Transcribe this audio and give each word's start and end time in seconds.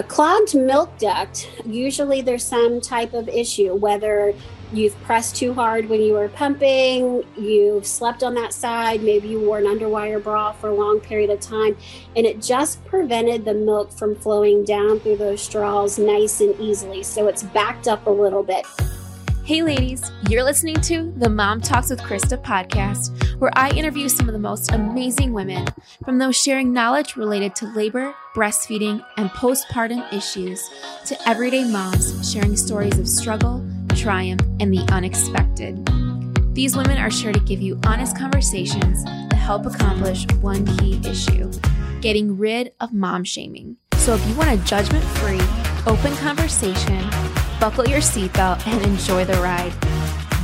A 0.00 0.02
clogged 0.02 0.54
milk 0.54 0.96
duct, 0.96 1.50
usually 1.66 2.22
there's 2.22 2.42
some 2.42 2.80
type 2.80 3.12
of 3.12 3.28
issue, 3.28 3.74
whether 3.74 4.32
you've 4.72 4.98
pressed 5.02 5.36
too 5.36 5.52
hard 5.52 5.90
when 5.90 6.00
you 6.00 6.14
were 6.14 6.30
pumping, 6.30 7.22
you've 7.36 7.86
slept 7.86 8.22
on 8.22 8.32
that 8.36 8.54
side, 8.54 9.02
maybe 9.02 9.28
you 9.28 9.38
wore 9.38 9.58
an 9.58 9.66
underwire 9.66 10.24
bra 10.24 10.52
for 10.52 10.70
a 10.70 10.74
long 10.74 11.00
period 11.00 11.28
of 11.28 11.38
time, 11.38 11.76
and 12.16 12.24
it 12.24 12.40
just 12.40 12.82
prevented 12.86 13.44
the 13.44 13.52
milk 13.52 13.92
from 13.92 14.16
flowing 14.16 14.64
down 14.64 15.00
through 15.00 15.18
those 15.18 15.42
straws 15.42 15.98
nice 15.98 16.40
and 16.40 16.58
easily. 16.58 17.02
So 17.02 17.28
it's 17.28 17.42
backed 17.42 17.86
up 17.86 18.06
a 18.06 18.10
little 18.10 18.42
bit. 18.42 18.64
Hey, 19.50 19.64
ladies, 19.64 20.12
you're 20.28 20.44
listening 20.44 20.76
to 20.82 21.12
the 21.16 21.28
Mom 21.28 21.60
Talks 21.60 21.90
with 21.90 22.00
Krista 22.02 22.40
podcast, 22.40 23.40
where 23.40 23.50
I 23.56 23.70
interview 23.70 24.08
some 24.08 24.28
of 24.28 24.32
the 24.32 24.38
most 24.38 24.70
amazing 24.70 25.32
women, 25.32 25.66
from 26.04 26.18
those 26.18 26.36
sharing 26.36 26.72
knowledge 26.72 27.16
related 27.16 27.56
to 27.56 27.66
labor, 27.74 28.14
breastfeeding, 28.32 29.04
and 29.16 29.28
postpartum 29.30 30.06
issues, 30.12 30.70
to 31.06 31.28
everyday 31.28 31.64
moms 31.64 32.30
sharing 32.30 32.56
stories 32.56 32.96
of 32.96 33.08
struggle, 33.08 33.68
triumph, 33.96 34.40
and 34.60 34.72
the 34.72 34.88
unexpected. 34.92 35.84
These 36.54 36.76
women 36.76 36.98
are 36.98 37.10
sure 37.10 37.32
to 37.32 37.40
give 37.40 37.60
you 37.60 37.80
honest 37.84 38.16
conversations 38.16 39.02
that 39.02 39.34
help 39.34 39.66
accomplish 39.66 40.26
one 40.40 40.64
key 40.76 41.00
issue 41.04 41.50
getting 42.00 42.38
rid 42.38 42.72
of 42.78 42.92
mom 42.92 43.24
shaming. 43.24 43.78
So 43.96 44.14
if 44.14 44.24
you 44.28 44.34
want 44.36 44.50
a 44.50 44.64
judgment 44.64 45.04
free, 45.04 45.40
open 45.88 46.14
conversation, 46.18 47.00
buckle 47.60 47.86
your 47.86 48.00
seatbelt, 48.00 48.66
and 48.66 48.84
enjoy 48.86 49.24
the 49.24 49.34
ride. 49.34 49.72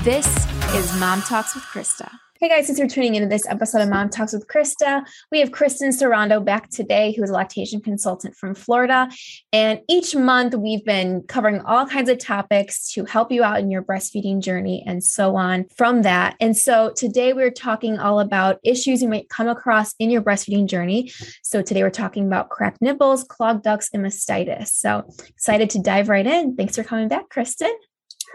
This 0.04 0.26
is 0.74 1.00
Mom 1.00 1.22
Talks 1.22 1.54
with 1.54 1.64
Krista. 1.64 2.25
Hey 2.38 2.50
guys, 2.50 2.66
thanks 2.66 2.78
for 2.78 2.86
tuning 2.86 3.14
into 3.14 3.28
this 3.30 3.48
episode 3.48 3.80
of 3.80 3.88
Mom 3.88 4.10
Talks 4.10 4.34
with 4.34 4.46
Krista. 4.46 5.06
We 5.32 5.40
have 5.40 5.52
Kristen 5.52 5.88
Sarando 5.88 6.44
back 6.44 6.68
today, 6.68 7.12
who 7.12 7.22
is 7.22 7.30
a 7.30 7.32
lactation 7.32 7.80
consultant 7.80 8.36
from 8.36 8.54
Florida. 8.54 9.08
And 9.54 9.80
each 9.88 10.14
month 10.14 10.54
we've 10.54 10.84
been 10.84 11.22
covering 11.22 11.62
all 11.62 11.86
kinds 11.86 12.10
of 12.10 12.18
topics 12.18 12.92
to 12.92 13.06
help 13.06 13.32
you 13.32 13.42
out 13.42 13.60
in 13.60 13.70
your 13.70 13.82
breastfeeding 13.82 14.42
journey 14.42 14.84
and 14.86 15.02
so 15.02 15.34
on 15.34 15.64
from 15.78 16.02
that. 16.02 16.36
And 16.38 16.54
so 16.54 16.92
today 16.94 17.32
we're 17.32 17.50
talking 17.50 17.98
all 17.98 18.20
about 18.20 18.60
issues 18.62 19.00
you 19.00 19.08
might 19.08 19.30
come 19.30 19.48
across 19.48 19.94
in 19.98 20.10
your 20.10 20.20
breastfeeding 20.20 20.66
journey. 20.66 21.10
So 21.42 21.62
today 21.62 21.82
we're 21.82 21.88
talking 21.88 22.26
about 22.26 22.50
cracked 22.50 22.82
nipples, 22.82 23.24
clogged 23.24 23.62
ducts, 23.62 23.88
and 23.94 24.04
mastitis. 24.04 24.68
So 24.68 25.08
excited 25.26 25.70
to 25.70 25.78
dive 25.78 26.10
right 26.10 26.26
in. 26.26 26.54
Thanks 26.54 26.76
for 26.76 26.84
coming 26.84 27.08
back, 27.08 27.30
Kristen. 27.30 27.74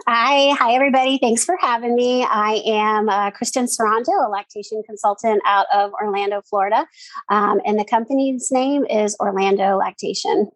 Hi, 0.06 0.54
hi 0.54 0.74
everybody. 0.74 1.18
Thanks 1.18 1.44
for 1.44 1.56
having 1.60 1.94
me. 1.94 2.24
I 2.24 2.62
am 2.66 3.08
uh, 3.08 3.30
Kristen 3.30 3.66
Sarando, 3.66 4.26
a 4.26 4.28
lactation 4.28 4.82
consultant 4.84 5.42
out 5.46 5.66
of 5.72 5.92
Orlando, 5.92 6.42
Florida, 6.42 6.86
um, 7.28 7.60
and 7.64 7.78
the 7.78 7.84
company's 7.84 8.50
name 8.50 8.84
is 8.86 9.16
Orlando 9.20 9.76
Lactation. 9.76 10.50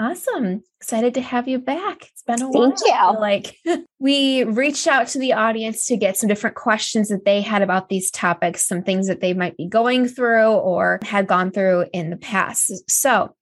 Awesome. 0.00 0.62
Excited 0.80 1.14
to 1.14 1.20
have 1.20 1.48
you 1.48 1.58
back. 1.58 2.02
It's 2.02 2.22
been 2.22 2.40
a 2.40 2.48
while. 2.48 2.76
Thank 2.76 2.80
you. 2.86 3.20
Like 3.20 3.56
we 3.98 4.44
reached 4.44 4.86
out 4.86 5.08
to 5.08 5.18
the 5.18 5.32
audience 5.32 5.86
to 5.86 5.96
get 5.96 6.16
some 6.16 6.28
different 6.28 6.54
questions 6.54 7.08
that 7.08 7.24
they 7.24 7.40
had 7.40 7.62
about 7.62 7.88
these 7.88 8.10
topics, 8.12 8.66
some 8.66 8.84
things 8.84 9.08
that 9.08 9.20
they 9.20 9.34
might 9.34 9.56
be 9.56 9.66
going 9.66 10.06
through 10.06 10.52
or 10.52 11.00
had 11.02 11.26
gone 11.26 11.50
through 11.50 11.86
in 11.92 12.10
the 12.10 12.16
past. 12.16 12.88
So 12.88 13.34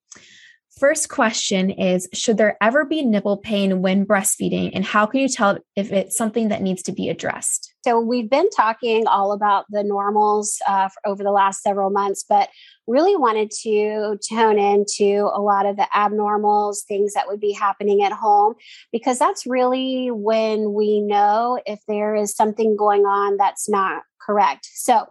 First 0.78 1.08
question 1.08 1.70
is 1.70 2.06
Should 2.12 2.36
there 2.36 2.58
ever 2.60 2.84
be 2.84 3.02
nipple 3.02 3.38
pain 3.38 3.80
when 3.80 4.04
breastfeeding? 4.04 4.72
And 4.74 4.84
how 4.84 5.06
can 5.06 5.20
you 5.20 5.28
tell 5.28 5.58
if 5.74 5.90
it's 5.90 6.18
something 6.18 6.48
that 6.48 6.60
needs 6.60 6.82
to 6.82 6.92
be 6.92 7.08
addressed? 7.08 7.72
So, 7.82 7.98
we've 7.98 8.28
been 8.28 8.50
talking 8.50 9.06
all 9.06 9.32
about 9.32 9.64
the 9.70 9.82
normals 9.82 10.58
uh, 10.68 10.90
over 11.06 11.22
the 11.22 11.30
last 11.30 11.62
several 11.62 11.88
months, 11.88 12.26
but 12.28 12.50
really 12.86 13.16
wanted 13.16 13.50
to 13.62 14.18
tone 14.28 14.58
into 14.58 15.30
a 15.32 15.40
lot 15.40 15.64
of 15.64 15.76
the 15.76 15.88
abnormals, 15.94 16.84
things 16.86 17.14
that 17.14 17.26
would 17.26 17.40
be 17.40 17.52
happening 17.52 18.02
at 18.02 18.12
home, 18.12 18.54
because 18.92 19.18
that's 19.18 19.46
really 19.46 20.10
when 20.10 20.74
we 20.74 21.00
know 21.00 21.58
if 21.64 21.80
there 21.88 22.14
is 22.14 22.36
something 22.36 22.76
going 22.76 23.06
on 23.06 23.38
that's 23.38 23.66
not 23.66 24.02
correct. 24.20 24.68
So, 24.74 25.06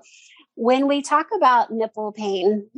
when 0.54 0.88
we 0.88 1.02
talk 1.02 1.28
about 1.36 1.72
nipple 1.72 2.12
pain, 2.12 2.70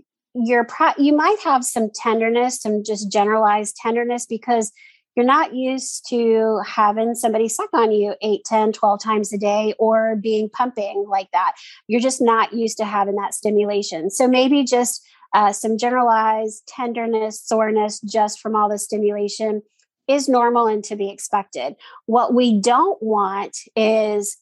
you're 0.45 0.65
pro- 0.65 0.93
you 0.97 1.15
might 1.15 1.39
have 1.43 1.63
some 1.63 1.89
tenderness, 1.93 2.61
some 2.61 2.83
just 2.83 3.11
generalized 3.11 3.75
tenderness 3.75 4.25
because 4.25 4.71
you're 5.15 5.25
not 5.25 5.55
used 5.55 6.07
to 6.09 6.59
having 6.65 7.15
somebody 7.15 7.49
suck 7.49 7.69
on 7.73 7.91
you 7.91 8.13
8 8.21 8.41
10 8.45 8.71
12 8.71 9.01
times 9.01 9.33
a 9.33 9.37
day 9.37 9.73
or 9.79 10.15
being 10.15 10.49
pumping 10.49 11.05
like 11.09 11.31
that. 11.31 11.53
You're 11.87 12.01
just 12.01 12.21
not 12.21 12.53
used 12.53 12.77
to 12.77 12.85
having 12.85 13.15
that 13.15 13.33
stimulation. 13.33 14.11
So 14.11 14.27
maybe 14.27 14.63
just 14.63 15.03
uh, 15.33 15.51
some 15.51 15.77
generalized 15.77 16.67
tenderness 16.67 17.41
soreness 17.41 17.99
just 18.01 18.39
from 18.39 18.55
all 18.55 18.69
the 18.69 18.77
stimulation 18.77 19.63
is 20.07 20.29
normal 20.29 20.67
and 20.67 20.83
to 20.85 20.95
be 20.95 21.09
expected. 21.09 21.75
What 22.05 22.33
we 22.33 22.61
don't 22.61 23.01
want 23.01 23.57
is 23.75 24.37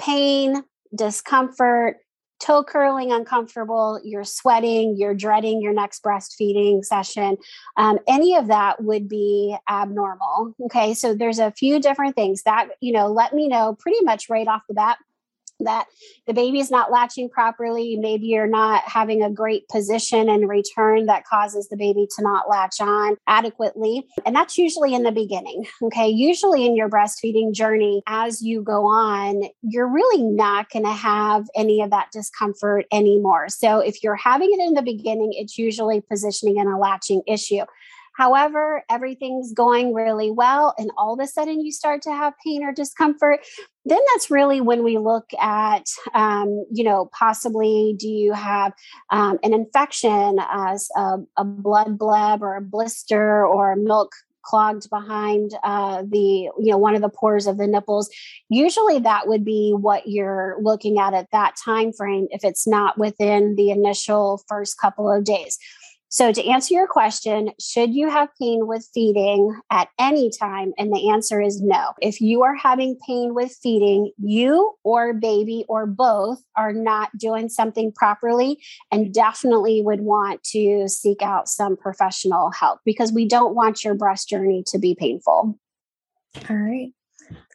pain 0.00 0.62
discomfort 0.94 1.96
toe 2.40 2.62
curling 2.62 3.12
uncomfortable, 3.12 4.00
you're 4.04 4.24
sweating, 4.24 4.96
you're 4.96 5.14
dreading 5.14 5.60
your 5.60 5.72
next 5.72 6.02
breastfeeding 6.02 6.84
session, 6.84 7.36
um, 7.76 7.98
any 8.06 8.36
of 8.36 8.46
that 8.46 8.82
would 8.82 9.08
be 9.08 9.56
abnormal. 9.68 10.54
Okay, 10.66 10.94
so 10.94 11.14
there's 11.14 11.38
a 11.38 11.50
few 11.50 11.80
different 11.80 12.14
things 12.14 12.42
that, 12.44 12.68
you 12.80 12.92
know, 12.92 13.08
let 13.08 13.32
me 13.32 13.48
know 13.48 13.76
pretty 13.78 14.02
much 14.02 14.28
right 14.28 14.46
off 14.46 14.62
the 14.68 14.74
bat 14.74 14.98
that 15.60 15.86
the 16.26 16.34
baby 16.34 16.60
is 16.60 16.70
not 16.70 16.90
latching 16.90 17.28
properly. 17.28 17.96
Maybe 17.96 18.26
you're 18.26 18.46
not 18.46 18.82
having 18.84 19.22
a 19.22 19.30
great 19.30 19.68
position 19.68 20.28
and 20.28 20.48
return 20.48 21.06
that 21.06 21.24
causes 21.24 21.68
the 21.68 21.76
baby 21.76 22.06
to 22.16 22.22
not 22.22 22.48
latch 22.48 22.80
on 22.80 23.16
adequately. 23.26 24.06
And 24.24 24.34
that's 24.34 24.58
usually 24.58 24.94
in 24.94 25.02
the 25.02 25.12
beginning. 25.12 25.66
Okay. 25.82 26.08
Usually 26.08 26.66
in 26.66 26.76
your 26.76 26.88
breastfeeding 26.88 27.52
journey, 27.52 28.02
as 28.06 28.42
you 28.42 28.62
go 28.62 28.86
on, 28.86 29.42
you're 29.62 29.88
really 29.88 30.22
not 30.22 30.70
going 30.70 30.84
to 30.84 30.92
have 30.92 31.46
any 31.54 31.80
of 31.80 31.90
that 31.90 32.08
discomfort 32.12 32.86
anymore. 32.92 33.48
So 33.48 33.80
if 33.80 34.02
you're 34.02 34.16
having 34.16 34.50
it 34.52 34.60
in 34.60 34.74
the 34.74 34.82
beginning, 34.82 35.30
it's 35.32 35.58
usually 35.58 36.00
positioning 36.00 36.58
and 36.58 36.68
a 36.68 36.76
latching 36.76 37.22
issue. 37.26 37.64
However, 38.18 38.82
everything's 38.90 39.52
going 39.52 39.94
really 39.94 40.32
well, 40.32 40.74
and 40.76 40.90
all 40.98 41.14
of 41.14 41.20
a 41.20 41.28
sudden 41.28 41.60
you 41.60 41.70
start 41.70 42.02
to 42.02 42.10
have 42.10 42.34
pain 42.44 42.64
or 42.64 42.72
discomfort. 42.72 43.38
Then 43.84 44.00
that's 44.12 44.28
really 44.28 44.60
when 44.60 44.82
we 44.82 44.98
look 44.98 45.30
at, 45.40 45.84
um, 46.14 46.66
you 46.72 46.82
know, 46.82 47.08
possibly 47.16 47.94
do 47.96 48.08
you 48.08 48.32
have 48.32 48.72
um, 49.10 49.38
an 49.44 49.54
infection, 49.54 50.38
as 50.50 50.88
a, 50.96 51.18
a 51.36 51.44
blood 51.44 51.96
bleb 51.96 52.42
or 52.42 52.56
a 52.56 52.60
blister 52.60 53.46
or 53.46 53.76
milk 53.76 54.10
clogged 54.42 54.88
behind 54.90 55.52
uh, 55.62 56.02
the 56.08 56.48
you 56.58 56.70
know 56.70 56.78
one 56.78 56.94
of 56.94 57.02
the 57.02 57.08
pores 57.08 57.46
of 57.46 57.58
the 57.58 57.66
nipples 57.66 58.08
usually 58.48 58.98
that 58.98 59.28
would 59.28 59.44
be 59.44 59.74
what 59.78 60.08
you're 60.08 60.56
looking 60.62 60.98
at 60.98 61.12
at 61.12 61.30
that 61.32 61.54
time 61.62 61.92
frame 61.92 62.26
if 62.30 62.44
it's 62.44 62.66
not 62.66 62.96
within 62.96 63.56
the 63.56 63.70
initial 63.70 64.42
first 64.48 64.80
couple 64.80 65.10
of 65.10 65.24
days 65.24 65.58
so, 66.10 66.32
to 66.32 66.46
answer 66.46 66.72
your 66.72 66.86
question, 66.86 67.50
should 67.60 67.92
you 67.92 68.08
have 68.08 68.30
pain 68.40 68.66
with 68.66 68.88
feeding 68.94 69.60
at 69.70 69.88
any 69.98 70.30
time? 70.30 70.72
And 70.78 70.90
the 70.90 71.10
answer 71.10 71.38
is 71.40 71.60
no. 71.60 71.92
If 72.00 72.22
you 72.22 72.42
are 72.44 72.56
having 72.56 72.98
pain 73.06 73.34
with 73.34 73.54
feeding, 73.62 74.12
you 74.16 74.72
or 74.84 75.12
baby 75.12 75.66
or 75.68 75.86
both 75.86 76.42
are 76.56 76.72
not 76.72 77.10
doing 77.18 77.50
something 77.50 77.92
properly 77.92 78.58
and 78.90 79.12
definitely 79.12 79.82
would 79.82 80.00
want 80.00 80.42
to 80.44 80.88
seek 80.88 81.20
out 81.20 81.46
some 81.46 81.76
professional 81.76 82.52
help 82.52 82.80
because 82.86 83.12
we 83.12 83.28
don't 83.28 83.54
want 83.54 83.84
your 83.84 83.94
breast 83.94 84.30
journey 84.30 84.64
to 84.68 84.78
be 84.78 84.94
painful. 84.94 85.58
All 86.48 86.56
right. 86.56 86.92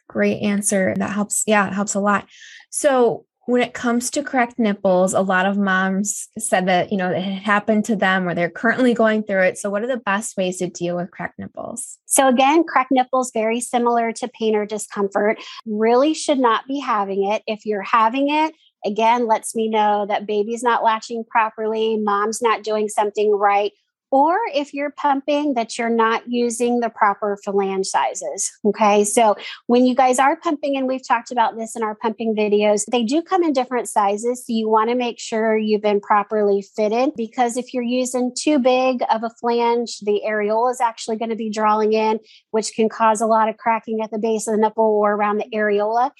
Great 0.06 0.42
answer. 0.42 0.94
That 0.96 1.10
helps. 1.10 1.42
Yeah, 1.46 1.66
it 1.66 1.72
helps 1.72 1.94
a 1.94 2.00
lot. 2.00 2.28
So, 2.70 3.26
when 3.46 3.62
it 3.62 3.74
comes 3.74 4.10
to 4.10 4.22
cracked 4.22 4.58
nipples, 4.58 5.12
a 5.12 5.20
lot 5.20 5.46
of 5.46 5.58
moms 5.58 6.28
said 6.38 6.66
that, 6.66 6.90
you 6.90 6.98
know, 6.98 7.10
it 7.10 7.20
happened 7.20 7.84
to 7.86 7.96
them 7.96 8.28
or 8.28 8.34
they're 8.34 8.50
currently 8.50 8.94
going 8.94 9.22
through 9.22 9.42
it. 9.42 9.58
So, 9.58 9.70
what 9.70 9.82
are 9.82 9.86
the 9.86 9.98
best 9.98 10.36
ways 10.36 10.58
to 10.58 10.68
deal 10.68 10.96
with 10.96 11.10
cracked 11.10 11.38
nipples? 11.38 11.98
So, 12.06 12.28
again, 12.28 12.64
cracked 12.64 12.92
nipples, 12.92 13.30
very 13.32 13.60
similar 13.60 14.12
to 14.12 14.28
pain 14.28 14.54
or 14.54 14.66
discomfort, 14.66 15.38
really 15.66 16.14
should 16.14 16.38
not 16.38 16.66
be 16.66 16.80
having 16.80 17.30
it. 17.30 17.42
If 17.46 17.66
you're 17.66 17.82
having 17.82 18.30
it, 18.30 18.54
again, 18.84 19.26
lets 19.26 19.54
me 19.54 19.68
know 19.68 20.06
that 20.06 20.26
baby's 20.26 20.62
not 20.62 20.82
latching 20.82 21.24
properly, 21.24 21.96
mom's 21.96 22.40
not 22.40 22.62
doing 22.62 22.88
something 22.88 23.30
right 23.30 23.72
or 24.14 24.38
if 24.54 24.72
you're 24.72 24.92
pumping 24.92 25.54
that 25.54 25.76
you're 25.76 25.90
not 25.90 26.22
using 26.28 26.78
the 26.78 26.88
proper 26.88 27.36
flange 27.44 27.86
sizes. 27.86 28.48
Okay. 28.64 29.02
So 29.02 29.34
when 29.66 29.86
you 29.86 29.96
guys 29.96 30.20
are 30.20 30.36
pumping, 30.36 30.76
and 30.76 30.86
we've 30.86 31.06
talked 31.06 31.32
about 31.32 31.56
this 31.56 31.74
in 31.74 31.82
our 31.82 31.96
pumping 31.96 32.36
videos, 32.36 32.84
they 32.92 33.02
do 33.02 33.22
come 33.22 33.42
in 33.42 33.52
different 33.52 33.88
sizes. 33.88 34.46
So 34.46 34.52
you 34.52 34.68
want 34.68 34.90
to 34.90 34.94
make 34.94 35.18
sure 35.18 35.58
you've 35.58 35.82
been 35.82 36.00
properly 36.00 36.62
fitted 36.76 37.10
because 37.16 37.56
if 37.56 37.74
you're 37.74 37.82
using 37.82 38.32
too 38.38 38.60
big 38.60 39.02
of 39.10 39.24
a 39.24 39.30
flange, 39.40 39.98
the 39.98 40.22
areola 40.24 40.70
is 40.70 40.80
actually 40.80 41.16
going 41.16 41.30
to 41.30 41.36
be 41.36 41.50
drawing 41.50 41.92
in, 41.92 42.20
which 42.52 42.72
can 42.76 42.88
cause 42.88 43.20
a 43.20 43.26
lot 43.26 43.48
of 43.48 43.56
cracking 43.56 44.00
at 44.00 44.12
the 44.12 44.18
base 44.18 44.46
of 44.46 44.54
the 44.54 44.60
nipple 44.60 44.84
or 44.84 45.14
around 45.14 45.38
the 45.38 45.50
areola. 45.52 46.12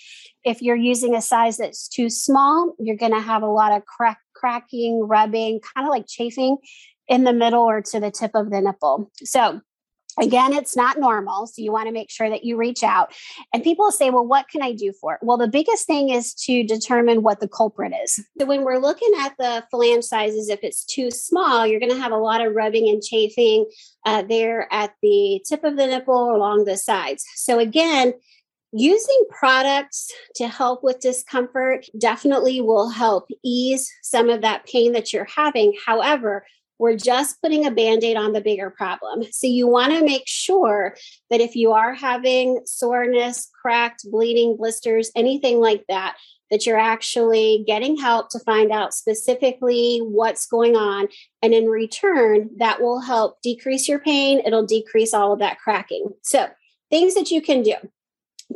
If 0.42 0.62
you're 0.62 0.74
using 0.74 1.14
a 1.14 1.22
size 1.22 1.58
that's 1.58 1.86
too 1.86 2.10
small, 2.10 2.74
you're 2.80 2.96
going 2.96 3.14
to 3.14 3.20
have 3.20 3.44
a 3.44 3.46
lot 3.46 3.70
of 3.70 3.86
crack 3.86 4.18
cracking, 4.34 5.06
rubbing, 5.06 5.60
kind 5.60 5.86
of 5.86 5.90
like 5.90 6.06
chafing 6.06 6.58
in 7.08 7.24
the 7.24 7.32
middle 7.32 7.62
or 7.62 7.82
to 7.82 8.00
the 8.00 8.10
tip 8.10 8.32
of 8.34 8.50
the 8.50 8.60
nipple. 8.60 9.10
So 9.22 9.60
Again, 10.18 10.52
it's 10.52 10.76
not 10.76 10.98
normal. 10.98 11.46
So 11.46 11.60
you 11.60 11.72
want 11.72 11.88
to 11.88 11.92
make 11.92 12.10
sure 12.10 12.30
that 12.30 12.44
you 12.44 12.56
reach 12.56 12.82
out. 12.82 13.12
And 13.52 13.64
people 13.64 13.90
say, 13.90 14.10
well, 14.10 14.26
what 14.26 14.48
can 14.48 14.62
I 14.62 14.72
do 14.72 14.92
for 15.00 15.14
it? 15.14 15.20
Well, 15.22 15.36
the 15.36 15.48
biggest 15.48 15.86
thing 15.86 16.10
is 16.10 16.34
to 16.44 16.62
determine 16.64 17.22
what 17.22 17.40
the 17.40 17.48
culprit 17.48 17.92
is. 18.04 18.24
So 18.38 18.46
when 18.46 18.64
we're 18.64 18.78
looking 18.78 19.10
at 19.20 19.34
the 19.38 19.64
flange 19.70 20.04
sizes, 20.04 20.48
if 20.48 20.60
it's 20.62 20.84
too 20.84 21.10
small, 21.10 21.66
you're 21.66 21.80
going 21.80 21.92
to 21.92 22.00
have 22.00 22.12
a 22.12 22.16
lot 22.16 22.46
of 22.46 22.54
rubbing 22.54 22.88
and 22.88 23.02
chafing 23.02 23.66
uh, 24.04 24.22
there 24.22 24.72
at 24.72 24.92
the 25.02 25.42
tip 25.48 25.64
of 25.64 25.76
the 25.76 25.86
nipple 25.86 26.14
or 26.14 26.34
along 26.34 26.64
the 26.64 26.76
sides. 26.76 27.24
So 27.34 27.58
again, 27.58 28.14
using 28.72 29.24
products 29.30 30.12
to 30.36 30.46
help 30.46 30.84
with 30.84 31.00
discomfort 31.00 31.86
definitely 31.98 32.60
will 32.60 32.88
help 32.88 33.28
ease 33.44 33.90
some 34.02 34.28
of 34.28 34.42
that 34.42 34.66
pain 34.66 34.92
that 34.92 35.12
you're 35.12 35.28
having. 35.36 35.74
However, 35.84 36.44
we're 36.84 36.98
just 36.98 37.40
putting 37.40 37.64
a 37.64 37.70
band 37.70 38.04
aid 38.04 38.14
on 38.14 38.34
the 38.34 38.42
bigger 38.42 38.68
problem. 38.68 39.24
So 39.32 39.46
you 39.46 39.66
want 39.66 39.94
to 39.94 40.04
make 40.04 40.24
sure 40.26 40.94
that 41.30 41.40
if 41.40 41.56
you 41.56 41.72
are 41.72 41.94
having 41.94 42.60
soreness, 42.66 43.50
cracked, 43.62 44.04
bleeding, 44.10 44.58
blisters, 44.58 45.10
anything 45.16 45.60
like 45.60 45.86
that, 45.88 46.18
that 46.50 46.66
you're 46.66 46.78
actually 46.78 47.64
getting 47.66 47.96
help 47.96 48.28
to 48.28 48.38
find 48.40 48.70
out 48.70 48.92
specifically 48.92 50.00
what's 50.00 50.44
going 50.44 50.76
on. 50.76 51.08
And 51.42 51.54
in 51.54 51.70
return, 51.70 52.50
that 52.58 52.82
will 52.82 53.00
help 53.00 53.40
decrease 53.40 53.88
your 53.88 53.98
pain. 53.98 54.42
It'll 54.44 54.66
decrease 54.66 55.14
all 55.14 55.32
of 55.32 55.38
that 55.38 55.58
cracking. 55.60 56.10
So, 56.20 56.48
things 56.90 57.14
that 57.14 57.30
you 57.30 57.40
can 57.40 57.62
do 57.62 57.76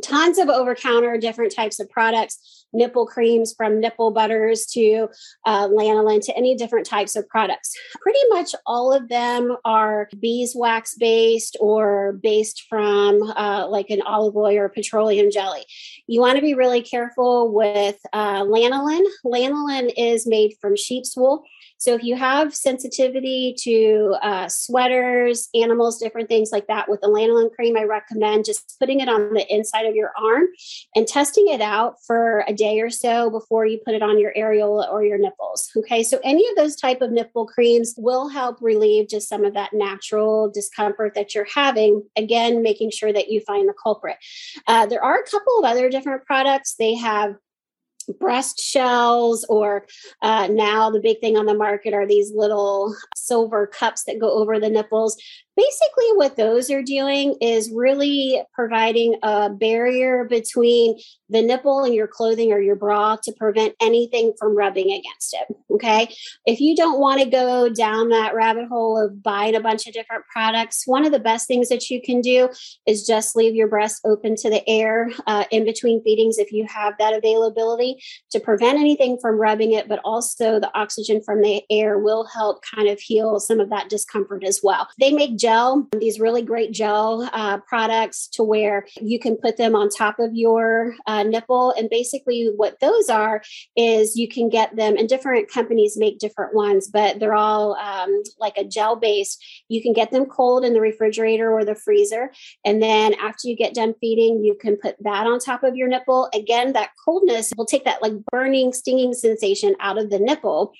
tons 0.03 0.37
of 0.37 0.49
over 0.49 0.75
counter 0.75 1.17
different 1.17 1.53
types 1.53 1.79
of 1.79 1.89
products 1.89 2.58
nipple 2.73 3.05
creams 3.05 3.53
from 3.55 3.79
nipple 3.79 4.11
butters 4.11 4.65
to 4.67 5.07
uh, 5.45 5.67
lanolin 5.67 6.23
to 6.25 6.35
any 6.37 6.55
different 6.55 6.85
types 6.85 7.15
of 7.15 7.27
products. 7.27 7.75
Pretty 8.01 8.19
much 8.29 8.53
all 8.65 8.93
of 8.93 9.09
them 9.09 9.55
are 9.65 10.09
beeswax 10.19 10.95
based 10.95 11.57
or 11.59 12.13
based 12.21 12.65
from 12.69 13.21
uh, 13.35 13.67
like 13.67 13.89
an 13.89 14.01
olive 14.03 14.35
oil 14.35 14.57
or 14.57 14.69
petroleum 14.69 15.31
jelly. 15.31 15.65
You 16.07 16.21
want 16.21 16.37
to 16.37 16.41
be 16.41 16.53
really 16.53 16.81
careful 16.81 17.53
with 17.53 17.97
uh, 18.13 18.43
lanolin. 18.43 19.05
Lanolin 19.25 19.91
is 19.97 20.27
made 20.27 20.55
from 20.59 20.75
sheep's 20.75 21.15
wool. 21.15 21.43
So 21.77 21.93
if 21.93 22.03
you 22.03 22.17
have 22.17 22.53
sensitivity 22.53 23.55
to 23.59 24.17
uh, 24.21 24.49
sweaters, 24.49 25.47
animals, 25.55 25.97
different 25.97 26.27
things 26.27 26.51
like 26.51 26.67
that 26.67 26.89
with 26.89 26.99
the 26.99 27.07
lanolin 27.07 27.53
cream, 27.53 27.77
I 27.77 27.83
recommend 27.83 28.43
just 28.43 28.75
putting 28.79 28.99
it 28.99 29.07
on 29.07 29.33
the 29.33 29.45
inside 29.53 29.85
of 29.85 29.95
your 29.95 30.11
arm 30.21 30.47
and 30.93 31.07
testing 31.07 31.47
it 31.47 31.61
out 31.61 31.95
for 32.05 32.43
a 32.49 32.53
day 32.59 32.81
or 32.81 32.89
so 32.89 33.29
before 33.29 33.65
you 33.65 33.79
put 33.83 33.95
it 33.95 34.03
on 34.03 34.19
your 34.19 34.33
areola 34.37 34.91
or 34.91 35.03
your 35.03 35.17
nipples. 35.17 35.71
Okay, 35.77 36.03
so 36.03 36.19
any 36.23 36.47
of 36.49 36.55
those 36.57 36.75
type 36.75 37.01
of 37.01 37.11
nipple 37.11 37.47
creams 37.47 37.95
will 37.97 38.27
help 38.27 38.57
relieve 38.61 39.09
just 39.09 39.29
some 39.29 39.45
of 39.45 39.53
that 39.53 39.73
natural 39.73 40.51
discomfort 40.51 41.15
that 41.15 41.33
you're 41.33 41.47
having. 41.53 42.03
Again, 42.15 42.61
making 42.61 42.91
sure 42.91 43.13
that 43.13 43.29
you 43.29 43.39
find 43.41 43.67
the 43.67 43.73
culprit. 43.81 44.17
Uh, 44.67 44.85
there 44.85 45.03
are 45.03 45.17
a 45.19 45.23
couple 45.23 45.59
of 45.59 45.65
other 45.65 45.89
different 45.89 46.25
products. 46.25 46.75
They 46.75 46.95
have 46.95 47.35
breast 48.19 48.59
shells, 48.59 49.45
or 49.49 49.85
uh, 50.21 50.47
now 50.51 50.89
the 50.89 50.99
big 50.99 51.19
thing 51.19 51.37
on 51.37 51.45
the 51.45 51.53
market 51.53 51.93
are 51.93 52.07
these 52.07 52.31
little 52.33 52.95
silver 53.15 53.67
cups 53.67 54.03
that 54.05 54.19
go 54.19 54.31
over 54.31 54.59
the 54.59 54.69
nipples 54.69 55.21
basically 55.59 56.11
what 56.15 56.37
those 56.37 56.71
are 56.71 56.81
doing 56.81 57.35
is 57.41 57.71
really 57.73 58.41
providing 58.53 59.15
a 59.23 59.49
barrier 59.49 60.25
between 60.25 60.97
the 61.29 61.41
nipple 61.41 61.83
and 61.83 61.93
your 61.93 62.07
clothing 62.07 62.53
or 62.53 62.59
your 62.59 62.75
bra 62.75 63.17
to 63.23 63.33
prevent 63.33 63.75
anything 63.81 64.33
from 64.39 64.55
rubbing 64.55 64.91
against 64.91 65.33
it 65.33 65.55
okay? 65.71 66.13
If 66.45 66.59
you 66.59 66.75
don't 66.75 66.99
want 66.99 67.21
to 67.21 67.29
go 67.29 67.69
down 67.69 68.09
that 68.09 68.33
rabbit 68.33 68.67
hole 68.67 69.01
of 69.01 69.21
buying 69.21 69.55
a 69.55 69.61
bunch 69.61 69.87
of 69.87 69.93
different 69.93 70.23
products 70.31 70.83
one 70.85 71.05
of 71.05 71.11
the 71.11 71.19
best 71.19 71.47
things 71.47 71.69
that 71.69 71.89
you 71.89 72.01
can 72.01 72.21
do 72.21 72.49
is 72.85 73.05
just 73.05 73.35
leave 73.35 73.55
your 73.55 73.67
breast 73.67 74.01
open 74.05 74.35
to 74.37 74.49
the 74.49 74.67
air 74.67 75.09
uh, 75.27 75.45
in 75.51 75.65
between 75.65 76.03
feedings 76.03 76.37
if 76.37 76.51
you 76.51 76.65
have 76.67 76.93
that 76.99 77.13
availability 77.13 78.01
to 78.31 78.39
prevent 78.39 78.79
anything 78.79 79.17
from 79.21 79.39
rubbing 79.39 79.73
it 79.73 79.87
but 79.87 79.99
also 80.03 80.59
the 80.59 80.71
oxygen 80.77 81.21
from 81.21 81.41
the 81.41 81.61
air 81.69 81.97
will 81.97 82.25
help 82.25 82.63
kind 82.63 82.87
of 82.87 82.99
heal 82.99 83.39
some 83.39 83.59
of 83.59 83.69
that 83.69 83.89
discomfort 83.89 84.43
as 84.43 84.61
well. 84.63 84.87
They 84.99 85.11
make 85.11 85.37
gel, 85.49 85.87
these 85.97 86.19
really 86.19 86.43
great 86.43 86.71
gel 86.71 87.27
uh, 87.33 87.57
products 87.67 88.27
to 88.27 88.43
where 88.43 88.85
you 89.01 89.19
can 89.19 89.35
put 89.35 89.57
them 89.57 89.75
on 89.75 89.89
top 89.89 90.19
of 90.19 90.35
your 90.35 90.93
uh, 91.07 91.23
nipple. 91.23 91.73
And 91.75 91.89
basically, 91.89 92.51
what 92.55 92.79
those 92.79 93.09
are 93.09 93.41
is 93.75 94.15
you 94.15 94.27
can 94.27 94.49
get 94.49 94.75
them, 94.75 94.95
and 94.95 95.09
different 95.09 95.51
companies 95.51 95.97
make 95.97 96.19
different 96.19 96.53
ones, 96.53 96.87
but 96.87 97.19
they're 97.19 97.33
all 97.33 97.75
um, 97.75 98.21
like 98.39 98.57
a 98.57 98.63
gel 98.63 98.95
based. 98.95 99.43
You 99.69 99.81
can 99.81 99.93
get 99.93 100.11
them 100.11 100.25
cold 100.25 100.63
in 100.63 100.73
the 100.73 100.81
refrigerator 100.81 101.51
or 101.51 101.65
the 101.65 101.75
freezer. 101.75 102.31
And 102.63 102.81
then 102.81 103.15
after 103.15 103.47
you 103.47 103.55
get 103.55 103.73
done 103.73 103.95
feeding, 103.99 104.43
you 104.43 104.55
can 104.59 104.77
put 104.77 104.97
that 105.01 105.25
on 105.25 105.39
top 105.39 105.63
of 105.63 105.75
your 105.75 105.87
nipple. 105.87 106.29
Again, 106.33 106.73
that 106.73 106.91
coldness 107.03 107.51
will 107.57 107.65
take 107.65 107.85
that 107.85 108.03
like 108.03 108.13
burning, 108.31 108.71
stinging 108.71 109.13
sensation 109.13 109.75
out 109.79 109.97
of 109.97 110.11
the 110.11 110.19
nipple 110.19 110.73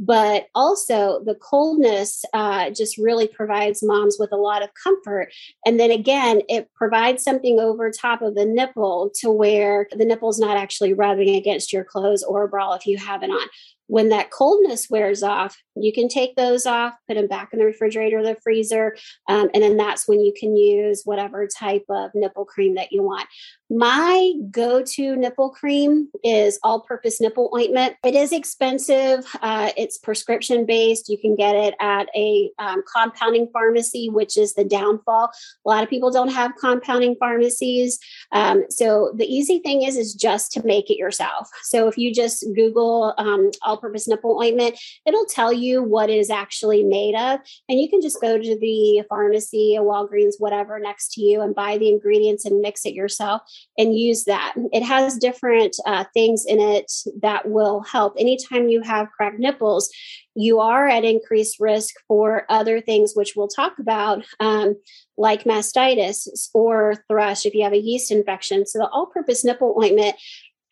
but 0.00 0.46
also 0.54 1.22
the 1.24 1.34
coldness 1.34 2.24
uh, 2.32 2.70
just 2.70 2.96
really 2.96 3.28
provides 3.28 3.82
moms 3.82 4.16
with 4.18 4.32
a 4.32 4.36
lot 4.36 4.62
of 4.62 4.70
comfort. 4.82 5.30
And 5.66 5.78
then 5.78 5.90
again 5.90 6.40
it 6.48 6.70
provides 6.74 7.22
something 7.22 7.60
over 7.60 7.90
top 7.90 8.22
of 8.22 8.34
the 8.34 8.46
nipple 8.46 9.10
to 9.16 9.30
where 9.30 9.86
the 9.92 10.06
nipple's 10.06 10.38
not 10.38 10.56
actually 10.56 10.94
rubbing 10.94 11.36
against 11.36 11.72
your 11.72 11.84
clothes 11.84 12.22
or 12.22 12.48
bra 12.48 12.72
if 12.72 12.86
you 12.86 12.96
have 12.96 13.22
it 13.22 13.30
on 13.30 13.46
when 13.90 14.08
that 14.10 14.30
coldness 14.30 14.88
wears 14.88 15.24
off, 15.24 15.60
you 15.74 15.92
can 15.92 16.08
take 16.08 16.36
those 16.36 16.64
off, 16.64 16.94
put 17.08 17.14
them 17.14 17.26
back 17.26 17.48
in 17.52 17.58
the 17.58 17.64
refrigerator 17.64 18.20
or 18.20 18.22
the 18.22 18.36
freezer, 18.40 18.96
um, 19.28 19.50
and 19.52 19.64
then 19.64 19.76
that's 19.76 20.06
when 20.06 20.20
you 20.20 20.32
can 20.38 20.56
use 20.56 21.02
whatever 21.04 21.48
type 21.48 21.84
of 21.90 22.12
nipple 22.14 22.44
cream 22.44 22.76
that 22.76 22.92
you 22.92 23.02
want. 23.02 23.26
My 23.68 24.32
go 24.50 24.82
to 24.82 25.16
nipple 25.16 25.50
cream 25.50 26.08
is 26.22 26.58
all 26.62 26.80
purpose 26.80 27.20
nipple 27.20 27.50
ointment. 27.54 27.96
It 28.04 28.14
is 28.14 28.32
expensive, 28.32 29.26
uh, 29.42 29.70
it's 29.76 29.98
prescription 29.98 30.66
based. 30.66 31.08
You 31.08 31.18
can 31.18 31.34
get 31.34 31.56
it 31.56 31.74
at 31.80 32.08
a 32.14 32.50
um, 32.60 32.84
compounding 32.92 33.48
pharmacy, 33.52 34.08
which 34.08 34.36
is 34.36 34.54
the 34.54 34.64
downfall. 34.64 35.30
A 35.66 35.68
lot 35.68 35.82
of 35.82 35.90
people 35.90 36.12
don't 36.12 36.32
have 36.32 36.52
compounding 36.60 37.16
pharmacies. 37.18 37.98
Um, 38.30 38.64
so 38.70 39.12
the 39.16 39.26
easy 39.26 39.58
thing 39.58 39.82
is, 39.82 39.96
is 39.96 40.14
just 40.14 40.52
to 40.52 40.64
make 40.64 40.90
it 40.90 40.96
yourself. 40.96 41.48
So 41.62 41.88
if 41.88 41.98
you 41.98 42.14
just 42.14 42.44
Google 42.54 43.14
um, 43.18 43.50
all 43.62 43.79
purpose 43.80 44.06
nipple 44.06 44.38
ointment, 44.38 44.78
it'll 45.06 45.26
tell 45.26 45.52
you 45.52 45.82
what 45.82 46.10
it 46.10 46.18
is 46.18 46.30
actually 46.30 46.82
made 46.82 47.14
of. 47.14 47.40
And 47.68 47.80
you 47.80 47.88
can 47.88 48.00
just 48.00 48.20
go 48.20 48.38
to 48.38 48.58
the 48.58 49.02
pharmacy, 49.08 49.76
a 49.76 49.82
Walgreens, 49.82 50.34
whatever 50.38 50.78
next 50.78 51.12
to 51.14 51.20
you 51.20 51.40
and 51.40 51.54
buy 51.54 51.78
the 51.78 51.88
ingredients 51.88 52.44
and 52.44 52.60
mix 52.60 52.84
it 52.84 52.94
yourself 52.94 53.42
and 53.78 53.96
use 53.96 54.24
that. 54.24 54.54
It 54.72 54.82
has 54.82 55.18
different 55.18 55.76
uh, 55.86 56.04
things 56.14 56.44
in 56.46 56.60
it 56.60 56.90
that 57.22 57.50
will 57.50 57.80
help. 57.82 58.14
Anytime 58.18 58.68
you 58.68 58.82
have 58.82 59.10
cracked 59.10 59.38
nipples, 59.38 59.90
you 60.34 60.60
are 60.60 60.86
at 60.88 61.04
increased 61.04 61.58
risk 61.60 61.94
for 62.06 62.44
other 62.48 62.80
things, 62.80 63.12
which 63.14 63.34
we'll 63.36 63.48
talk 63.48 63.78
about, 63.78 64.24
um, 64.38 64.76
like 65.16 65.44
mastitis 65.44 66.48
or 66.54 66.94
thrush 67.08 67.44
if 67.44 67.54
you 67.54 67.64
have 67.64 67.72
a 67.72 67.78
yeast 67.78 68.10
infection. 68.10 68.66
So, 68.66 68.78
the 68.78 68.88
all 68.88 69.06
purpose 69.06 69.44
nipple 69.44 69.76
ointment 69.82 70.16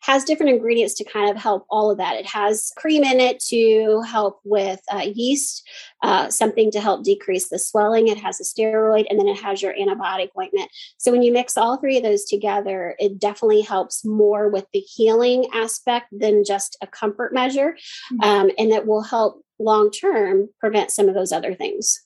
has 0.01 0.23
different 0.23 0.51
ingredients 0.51 0.93
to 0.95 1.03
kind 1.03 1.29
of 1.29 1.37
help 1.37 1.65
all 1.69 1.91
of 1.91 1.97
that. 1.97 2.15
It 2.15 2.25
has 2.27 2.71
cream 2.77 3.03
in 3.03 3.19
it 3.19 3.39
to 3.49 4.01
help 4.01 4.39
with 4.43 4.81
uh, 4.91 5.05
yeast, 5.13 5.67
uh, 6.03 6.29
something 6.29 6.71
to 6.71 6.79
help 6.79 7.03
decrease 7.03 7.49
the 7.49 7.59
swelling. 7.59 8.07
It 8.07 8.17
has 8.17 8.39
a 8.39 8.43
steroid, 8.43 9.05
and 9.09 9.19
then 9.19 9.27
it 9.27 9.39
has 9.39 9.61
your 9.61 9.73
antibiotic 9.73 10.29
ointment. 10.37 10.69
So 10.97 11.11
when 11.11 11.23
you 11.23 11.33
mix 11.33 11.57
all 11.57 11.77
three 11.77 11.97
of 11.97 12.03
those 12.03 12.25
together, 12.25 12.95
it 12.99 13.19
definitely 13.19 13.61
helps 13.61 14.05
more 14.05 14.49
with 14.49 14.65
the 14.73 14.79
healing 14.79 15.47
aspect 15.53 16.07
than 16.11 16.43
just 16.45 16.77
a 16.81 16.87
comfort 16.87 17.33
measure, 17.33 17.75
mm-hmm. 18.13 18.21
um, 18.21 18.51
and 18.57 18.71
it 18.71 18.85
will 18.85 19.03
help 19.03 19.43
long 19.59 19.91
term 19.91 20.49
prevent 20.59 20.91
some 20.91 21.09
of 21.09 21.15
those 21.15 21.31
other 21.31 21.53
things. 21.53 22.01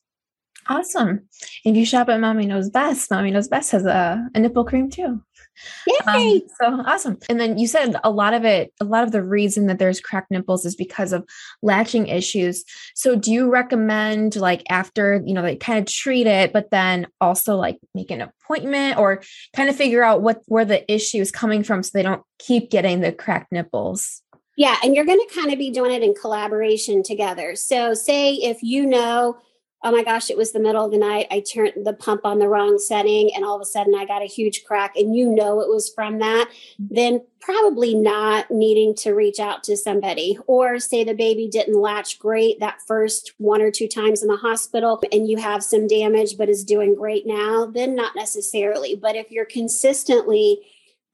Awesome. 0.68 1.28
If 1.66 1.76
you 1.76 1.86
shop 1.86 2.10
at 2.10 2.20
Mommy 2.22 2.46
Knows 2.46 2.70
Best, 2.70 3.12
Mommy 3.12 3.32
Knows 3.32 3.48
Best 3.48 3.72
has 3.72 3.86
a, 3.86 4.26
a 4.34 4.40
nipple 4.40 4.64
cream 4.64 4.90
too. 4.90 5.22
Yay! 5.88 5.96
Um, 6.08 6.42
so 6.60 6.84
awesome. 6.86 7.18
And 7.30 7.40
then 7.40 7.58
you 7.58 7.68
said 7.68 7.96
a 8.04 8.10
lot 8.10 8.34
of 8.34 8.46
it, 8.46 8.74
a 8.80 8.86
lot 8.86 9.04
of 9.04 9.12
the 9.12 9.24
reason 9.24 9.68
that 9.68 9.80
there's 9.80 10.00
cracked 10.00 10.32
nipples 10.32 10.66
is 10.66 10.76
because 10.76 11.14
of 11.14 11.28
latching 11.62 12.08
issues. 12.08 12.64
So 12.96 13.16
do 13.16 13.32
you 13.32 13.50
recommend 13.50 14.36
like 14.36 14.64
after, 14.70 15.22
you 15.26 15.34
know, 15.34 15.42
like 15.42 15.60
kind 15.60 15.80
of 15.80 15.86
treat 15.86 16.28
it, 16.28 16.54
but 16.54 16.72
then 16.72 17.08
also 17.22 17.56
like 17.56 17.78
make 17.94 18.12
an 18.12 18.22
appointment 18.22 18.98
or 18.98 19.22
kind 19.56 19.70
of 19.70 19.76
figure 19.76 20.04
out 20.04 20.22
what 20.22 20.42
where 20.48 20.66
the 20.66 20.92
issue 20.92 21.20
is 21.20 21.32
coming 21.32 21.64
from 21.64 21.84
so 21.84 21.92
they 21.94 22.04
don't 22.04 22.24
keep 22.40 22.70
getting 22.70 23.02
the 23.02 23.12
cracked 23.12 23.52
nipples? 23.52 24.22
Yeah, 24.56 24.76
and 24.84 24.96
you're 24.96 25.06
going 25.06 25.20
to 25.28 25.34
kind 25.34 25.52
of 25.52 25.58
be 25.58 25.72
doing 25.72 25.92
it 25.92 26.04
in 26.04 26.14
collaboration 26.14 27.02
together. 27.02 27.56
So 27.56 27.94
say 27.94 28.34
if 28.34 28.62
you 28.62 28.86
know 28.86 29.38
oh 29.84 29.92
my 29.92 30.04
gosh, 30.04 30.30
it 30.30 30.38
was 30.38 30.52
the 30.52 30.60
middle 30.60 30.86
of 30.86 30.92
the 30.92 30.98
night. 30.98 31.28
I 31.30 31.42
turned 31.42 31.86
the 31.86 31.94
pump 31.94 32.22
on 32.24 32.40
the 32.40 32.48
wrong 32.48 32.80
setting 32.80 33.32
and 33.36 33.44
all 33.44 33.56
of 33.56 33.62
a 33.62 33.66
sudden 33.66 33.94
I 33.96 34.06
got 34.06 34.22
a 34.22 34.26
huge 34.26 34.64
crack 34.64 34.96
and 34.96 35.16
you 35.16 35.30
know 35.30 35.60
it 35.60 35.68
was 35.68 35.92
from 35.94 36.20
that, 36.20 36.50
mm-hmm. 36.50 36.94
then 36.94 37.22
probably 37.42 37.94
not 37.94 38.50
needing 38.50 38.96
to 38.96 39.12
reach 39.12 39.40
out 39.40 39.64
to 39.64 39.76
somebody. 39.76 40.38
Or 40.48 40.80
say 40.80 41.04
the 41.04 41.14
baby 41.14 41.50
didn't 41.50 41.80
latch 41.80 42.18
great 42.18 42.62
that 42.62 42.82
first 42.88 43.34
one 43.38 43.62
or 43.62 43.72
two 43.72 43.90
times 43.90 44.22
in 44.22 44.30
the 44.30 44.38
hospital 44.38 45.02
and 45.12 45.28
you 45.28 45.38
have 45.38 45.64
some 45.64 45.88
damage 45.88 46.38
but 46.38 46.48
is 46.48 46.64
doing 46.64 46.96
great 46.96 47.28
now, 47.28 47.66
then 47.66 47.94
not 47.94 48.16
necessarily. 48.16 48.96
But 48.96 49.18
if 49.18 49.32
you're 49.32 49.46
consistently 49.46 50.62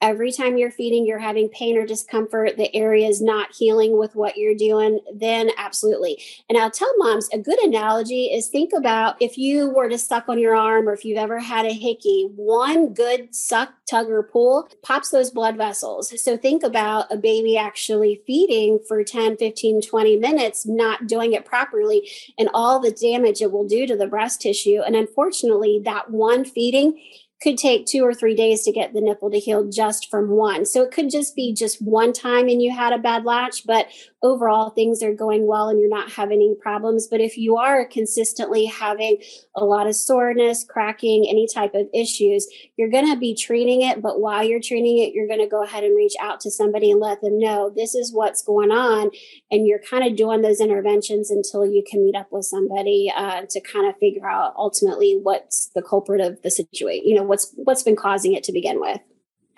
every 0.01 0.31
time 0.31 0.57
you're 0.57 0.71
feeding, 0.71 1.05
you're 1.05 1.19
having 1.19 1.49
pain 1.49 1.77
or 1.77 1.85
discomfort, 1.85 2.57
the 2.57 2.73
area 2.75 3.07
is 3.07 3.21
not 3.21 3.53
healing 3.53 3.97
with 3.97 4.15
what 4.15 4.37
you're 4.37 4.55
doing, 4.55 4.99
then 5.13 5.49
absolutely. 5.57 6.21
And 6.47 6.57
I'll 6.57 6.71
tell 6.71 6.91
moms 6.97 7.29
a 7.33 7.37
good 7.37 7.59
analogy 7.59 8.25
is 8.25 8.47
think 8.47 8.71
about 8.75 9.21
if 9.21 9.37
you 9.37 9.69
were 9.69 9.89
to 9.89 9.97
suck 9.97 10.29
on 10.29 10.39
your 10.39 10.55
arm 10.55 10.87
or 10.87 10.93
if 10.93 11.03
you've 11.03 11.17
ever 11.17 11.39
had 11.39 11.65
a 11.65 11.73
hickey, 11.73 12.29
one 12.35 12.93
good 12.93 13.35
suck, 13.35 13.73
tug, 13.89 14.09
or 14.09 14.23
pull 14.23 14.69
pops 14.83 15.09
those 15.09 15.31
blood 15.31 15.57
vessels. 15.57 16.13
So 16.21 16.37
think 16.37 16.63
about 16.63 17.11
a 17.11 17.17
baby 17.17 17.57
actually 17.57 18.21
feeding 18.25 18.79
for 18.87 19.03
10, 19.03 19.37
15, 19.37 19.81
20 19.81 20.17
minutes, 20.17 20.65
not 20.65 21.07
doing 21.07 21.33
it 21.33 21.45
properly, 21.45 22.09
and 22.37 22.49
all 22.53 22.79
the 22.79 22.91
damage 22.91 23.41
it 23.41 23.51
will 23.51 23.67
do 23.67 23.85
to 23.85 23.97
the 23.97 24.07
breast 24.07 24.41
tissue. 24.41 24.81
And 24.85 24.95
unfortunately, 24.95 25.81
that 25.83 26.11
one 26.11 26.45
feeding 26.45 26.99
could 27.41 27.57
take 27.57 27.85
two 27.85 28.03
or 28.03 28.13
three 28.13 28.35
days 28.35 28.63
to 28.63 28.71
get 28.71 28.93
the 28.93 29.01
nipple 29.01 29.31
to 29.31 29.39
heal 29.39 29.69
just 29.69 30.09
from 30.09 30.29
one. 30.29 30.65
So 30.65 30.83
it 30.83 30.91
could 30.91 31.09
just 31.09 31.35
be 31.35 31.53
just 31.53 31.81
one 31.81 32.11
time 32.11 32.49
and 32.49 32.61
you 32.61 32.71
had 32.71 32.91
a 32.91 32.97
bad 32.97 33.23
latch, 33.23 33.65
but 33.65 33.87
overall 34.21 34.69
things 34.69 35.01
are 35.01 35.13
going 35.13 35.47
well 35.47 35.69
and 35.69 35.79
you're 35.79 35.89
not 35.89 36.11
having 36.11 36.37
any 36.39 36.55
problems. 36.61 37.07
But 37.07 37.21
if 37.21 37.37
you 37.37 37.57
are 37.57 37.85
consistently 37.85 38.65
having 38.65 39.21
a 39.55 39.63
lot 39.63 39.87
of 39.87 39.95
soreness, 39.95 40.63
cracking, 40.63 41.25
any 41.29 41.47
type 41.47 41.73
of 41.73 41.87
issues, 41.93 42.47
you're 42.77 42.89
going 42.89 43.09
to 43.09 43.17
be 43.17 43.35
treating 43.35 43.81
it. 43.81 44.01
But 44.01 44.19
while 44.19 44.43
you're 44.43 44.59
treating 44.59 44.99
it, 44.99 45.13
you're 45.13 45.27
going 45.27 45.39
to 45.39 45.47
go 45.47 45.63
ahead 45.63 45.83
and 45.83 45.95
reach 45.95 46.13
out 46.21 46.39
to 46.41 46.51
somebody 46.51 46.91
and 46.91 46.99
let 46.99 47.21
them 47.21 47.39
know 47.39 47.71
this 47.73 47.95
is 47.95 48.13
what's 48.13 48.43
going 48.43 48.71
on. 48.71 49.11
And 49.51 49.65
you're 49.65 49.79
kind 49.79 50.05
of 50.05 50.17
doing 50.17 50.41
those 50.41 50.59
interventions 50.59 51.31
until 51.31 51.65
you 51.65 51.83
can 51.89 52.05
meet 52.05 52.15
up 52.15 52.27
with 52.31 52.45
somebody 52.45 53.11
uh, 53.15 53.43
to 53.49 53.61
kind 53.61 53.87
of 53.87 53.97
figure 53.97 54.29
out 54.29 54.53
ultimately 54.57 55.19
what's 55.21 55.69
the 55.75 55.81
culprit 55.81 56.21
of 56.21 56.41
the 56.41 56.51
situation, 56.51 57.07
you 57.07 57.15
know, 57.15 57.23
what's 57.23 57.53
what's 57.55 57.83
been 57.83 57.95
causing 57.95 58.33
it 58.33 58.43
to 58.43 58.51
begin 58.51 58.79
with. 58.79 58.99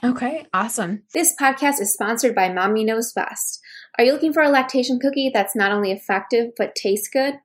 Okay, 0.03 0.47
awesome. 0.51 1.03
This 1.13 1.35
podcast 1.39 1.79
is 1.79 1.93
sponsored 1.93 2.33
by 2.33 2.51
Mommy 2.51 2.83
Knows 2.83 3.13
Best. 3.13 3.60
Are 3.97 4.03
you 4.03 4.13
looking 4.13 4.33
for 4.33 4.41
a 4.41 4.49
lactation 4.49 4.99
cookie 4.99 5.31
that's 5.33 5.55
not 5.55 5.71
only 5.71 5.91
effective 5.91 6.51
but 6.57 6.75
tastes 6.75 7.09
good? 7.11 7.35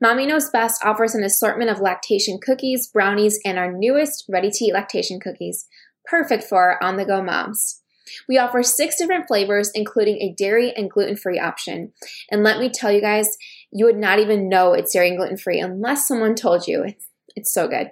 Mommy 0.00 0.26
Knows 0.26 0.50
Best 0.50 0.84
offers 0.84 1.14
an 1.14 1.22
assortment 1.22 1.70
of 1.70 1.80
lactation 1.80 2.38
cookies, 2.44 2.88
brownies, 2.88 3.38
and 3.44 3.58
our 3.58 3.72
newest 3.72 4.24
ready 4.28 4.50
to 4.50 4.64
eat 4.64 4.74
lactation 4.74 5.20
cookies, 5.20 5.66
perfect 6.04 6.42
for 6.44 6.82
on 6.82 6.96
the 6.96 7.04
go 7.04 7.22
moms. 7.22 7.82
We 8.28 8.38
offer 8.38 8.62
six 8.62 8.96
different 8.96 9.28
flavors, 9.28 9.70
including 9.72 10.20
a 10.20 10.34
dairy 10.36 10.72
and 10.76 10.90
gluten 10.90 11.16
free 11.16 11.38
option. 11.38 11.92
And 12.30 12.42
let 12.42 12.58
me 12.58 12.68
tell 12.68 12.90
you 12.90 13.00
guys, 13.00 13.36
you 13.70 13.84
would 13.84 13.98
not 13.98 14.18
even 14.18 14.48
know 14.48 14.72
it's 14.72 14.92
dairy 14.92 15.08
and 15.08 15.16
gluten 15.16 15.36
free 15.36 15.60
unless 15.60 16.08
someone 16.08 16.34
told 16.34 16.66
you. 16.66 16.82
It's, 16.82 17.06
it's 17.36 17.52
so 17.52 17.68
good. 17.68 17.90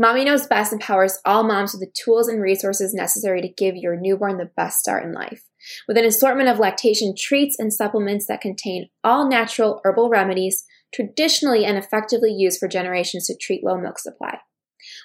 Mommy 0.00 0.24
Knows 0.24 0.46
Best 0.46 0.72
empowers 0.72 1.18
all 1.26 1.42
moms 1.42 1.74
with 1.74 1.82
the 1.82 1.92
tools 1.92 2.26
and 2.26 2.40
resources 2.40 2.94
necessary 2.94 3.42
to 3.42 3.52
give 3.52 3.76
your 3.76 4.00
newborn 4.00 4.38
the 4.38 4.50
best 4.56 4.78
start 4.78 5.04
in 5.04 5.12
life. 5.12 5.42
With 5.86 5.98
an 5.98 6.06
assortment 6.06 6.48
of 6.48 6.58
lactation 6.58 7.12
treats 7.14 7.58
and 7.58 7.70
supplements 7.70 8.26
that 8.26 8.40
contain 8.40 8.88
all 9.04 9.28
natural 9.28 9.78
herbal 9.84 10.08
remedies 10.08 10.64
traditionally 10.94 11.66
and 11.66 11.76
effectively 11.76 12.32
used 12.32 12.58
for 12.58 12.66
generations 12.66 13.26
to 13.26 13.36
treat 13.36 13.62
low 13.62 13.76
milk 13.76 13.98
supply. 13.98 14.38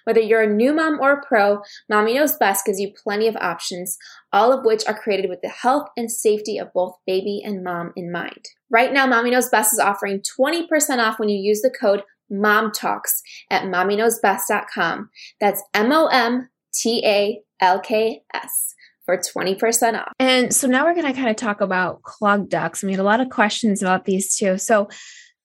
Whether 0.05 0.21
you're 0.21 0.43
a 0.43 0.47
new 0.47 0.73
mom 0.73 1.01
or 1.01 1.11
a 1.11 1.25
pro, 1.25 1.59
Mommy 1.89 2.13
Knows 2.13 2.37
Best 2.37 2.65
gives 2.65 2.79
you 2.79 2.93
plenty 3.03 3.27
of 3.27 3.35
options, 3.35 3.97
all 4.31 4.53
of 4.53 4.63
which 4.63 4.87
are 4.87 4.97
created 4.97 5.29
with 5.29 5.41
the 5.41 5.49
health 5.49 5.89
and 5.97 6.09
safety 6.09 6.57
of 6.57 6.71
both 6.73 6.95
baby 7.05 7.41
and 7.43 7.65
mom 7.65 7.91
in 7.97 8.13
mind. 8.13 8.45
Right 8.69 8.93
now, 8.93 9.05
Mommy 9.05 9.31
Knows 9.31 9.49
Best 9.49 9.73
is 9.73 9.79
offering 9.79 10.21
20% 10.39 10.69
off 10.99 11.19
when 11.19 11.27
you 11.27 11.37
use 11.37 11.61
the 11.61 11.75
code 11.77 12.03
Mom 12.29 12.71
Talks 12.71 13.21
at 13.49 13.63
mommyknowsbest.com. 13.63 15.09
That's 15.39 15.63
M 15.73 15.91
O 15.91 16.07
M 16.07 16.49
T 16.73 17.03
A 17.05 17.41
L 17.61 17.79
K 17.79 18.23
S 18.33 18.75
for 19.05 19.17
20% 19.17 19.99
off. 19.99 20.11
And 20.19 20.53
so 20.53 20.67
now 20.67 20.85
we're 20.85 20.95
going 20.95 21.05
to 21.05 21.13
kind 21.13 21.29
of 21.29 21.35
talk 21.35 21.61
about 21.61 22.01
clogged 22.01 22.49
ducts. 22.49 22.83
We 22.83 22.91
had 22.91 22.99
a 22.99 23.03
lot 23.03 23.21
of 23.21 23.29
questions 23.29 23.81
about 23.81 24.05
these 24.05 24.35
too. 24.35 24.57
So, 24.57 24.89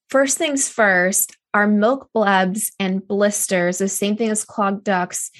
first 0.08 0.38
things 0.38 0.68
first, 0.68 1.36
are 1.52 1.66
milk 1.66 2.08
blebs 2.16 2.70
and 2.78 3.06
blisters 3.06 3.78
the 3.78 3.88
same 3.88 4.16
thing 4.16 4.30
as 4.30 4.44
clogged 4.44 4.84
ducts? 4.84 5.30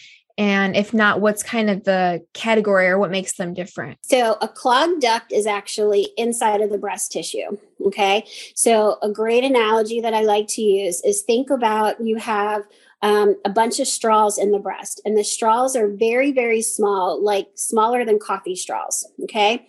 And 0.40 0.74
if 0.74 0.94
not, 0.94 1.20
what's 1.20 1.42
kind 1.42 1.68
of 1.68 1.84
the 1.84 2.24
category 2.32 2.86
or 2.86 2.98
what 2.98 3.10
makes 3.10 3.34
them 3.34 3.52
different? 3.52 3.98
So, 4.00 4.38
a 4.40 4.48
clogged 4.48 5.02
duct 5.02 5.32
is 5.32 5.46
actually 5.46 6.08
inside 6.16 6.62
of 6.62 6.70
the 6.70 6.78
breast 6.78 7.12
tissue. 7.12 7.58
Okay. 7.84 8.24
So, 8.54 8.96
a 9.02 9.10
great 9.10 9.44
analogy 9.44 10.00
that 10.00 10.14
I 10.14 10.22
like 10.22 10.46
to 10.48 10.62
use 10.62 11.02
is 11.04 11.20
think 11.20 11.50
about 11.50 12.00
you 12.00 12.16
have 12.16 12.62
um, 13.02 13.36
a 13.44 13.50
bunch 13.50 13.80
of 13.80 13.86
straws 13.86 14.38
in 14.38 14.50
the 14.50 14.58
breast, 14.58 15.02
and 15.04 15.14
the 15.14 15.24
straws 15.24 15.76
are 15.76 15.88
very, 15.88 16.32
very 16.32 16.62
small, 16.62 17.22
like 17.22 17.48
smaller 17.54 18.06
than 18.06 18.18
coffee 18.18 18.56
straws. 18.56 19.06
Okay. 19.24 19.66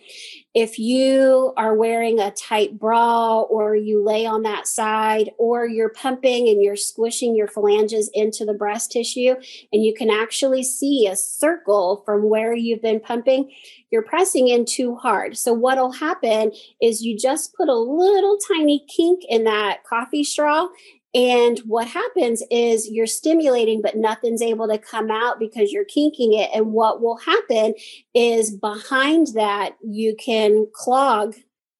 If 0.54 0.78
you 0.78 1.54
are 1.56 1.74
wearing 1.74 2.20
a 2.20 2.30
tight 2.30 2.78
bra 2.78 3.40
or 3.40 3.74
you 3.74 4.04
lay 4.04 4.26
on 4.26 4.42
that 4.42 4.66
side 4.66 5.30
or 5.38 5.66
you're 5.66 5.88
pumping 5.88 6.48
and 6.48 6.62
you're 6.62 6.76
squishing 6.76 7.34
your 7.34 7.48
flanges 7.48 8.10
into 8.12 8.44
the 8.44 8.52
breast 8.52 8.92
tissue 8.92 9.34
and 9.72 9.82
you 9.82 9.94
can 9.94 10.10
actually 10.10 10.62
see 10.62 11.06
a 11.06 11.16
circle 11.16 12.02
from 12.04 12.28
where 12.28 12.54
you've 12.54 12.82
been 12.82 13.00
pumping, 13.00 13.50
you're 13.90 14.02
pressing 14.02 14.48
in 14.48 14.66
too 14.66 14.94
hard. 14.96 15.38
So 15.38 15.54
what'll 15.54 15.92
happen 15.92 16.52
is 16.82 17.02
you 17.02 17.18
just 17.18 17.54
put 17.54 17.68
a 17.68 17.74
little 17.74 18.36
tiny 18.36 18.84
kink 18.94 19.22
in 19.30 19.44
that 19.44 19.84
coffee 19.84 20.24
straw 20.24 20.68
and 21.14 21.58
what 21.66 21.88
happens 21.88 22.42
is 22.50 22.88
you're 22.90 23.06
stimulating, 23.06 23.82
but 23.82 23.96
nothing's 23.96 24.40
able 24.40 24.66
to 24.68 24.78
come 24.78 25.10
out 25.10 25.38
because 25.38 25.70
you're 25.70 25.84
kinking 25.84 26.32
it. 26.32 26.50
And 26.54 26.72
what 26.72 27.02
will 27.02 27.18
happen 27.18 27.74
is 28.14 28.50
behind 28.50 29.28
that, 29.34 29.76
you 29.82 30.16
can 30.16 30.66
clog 30.72 31.34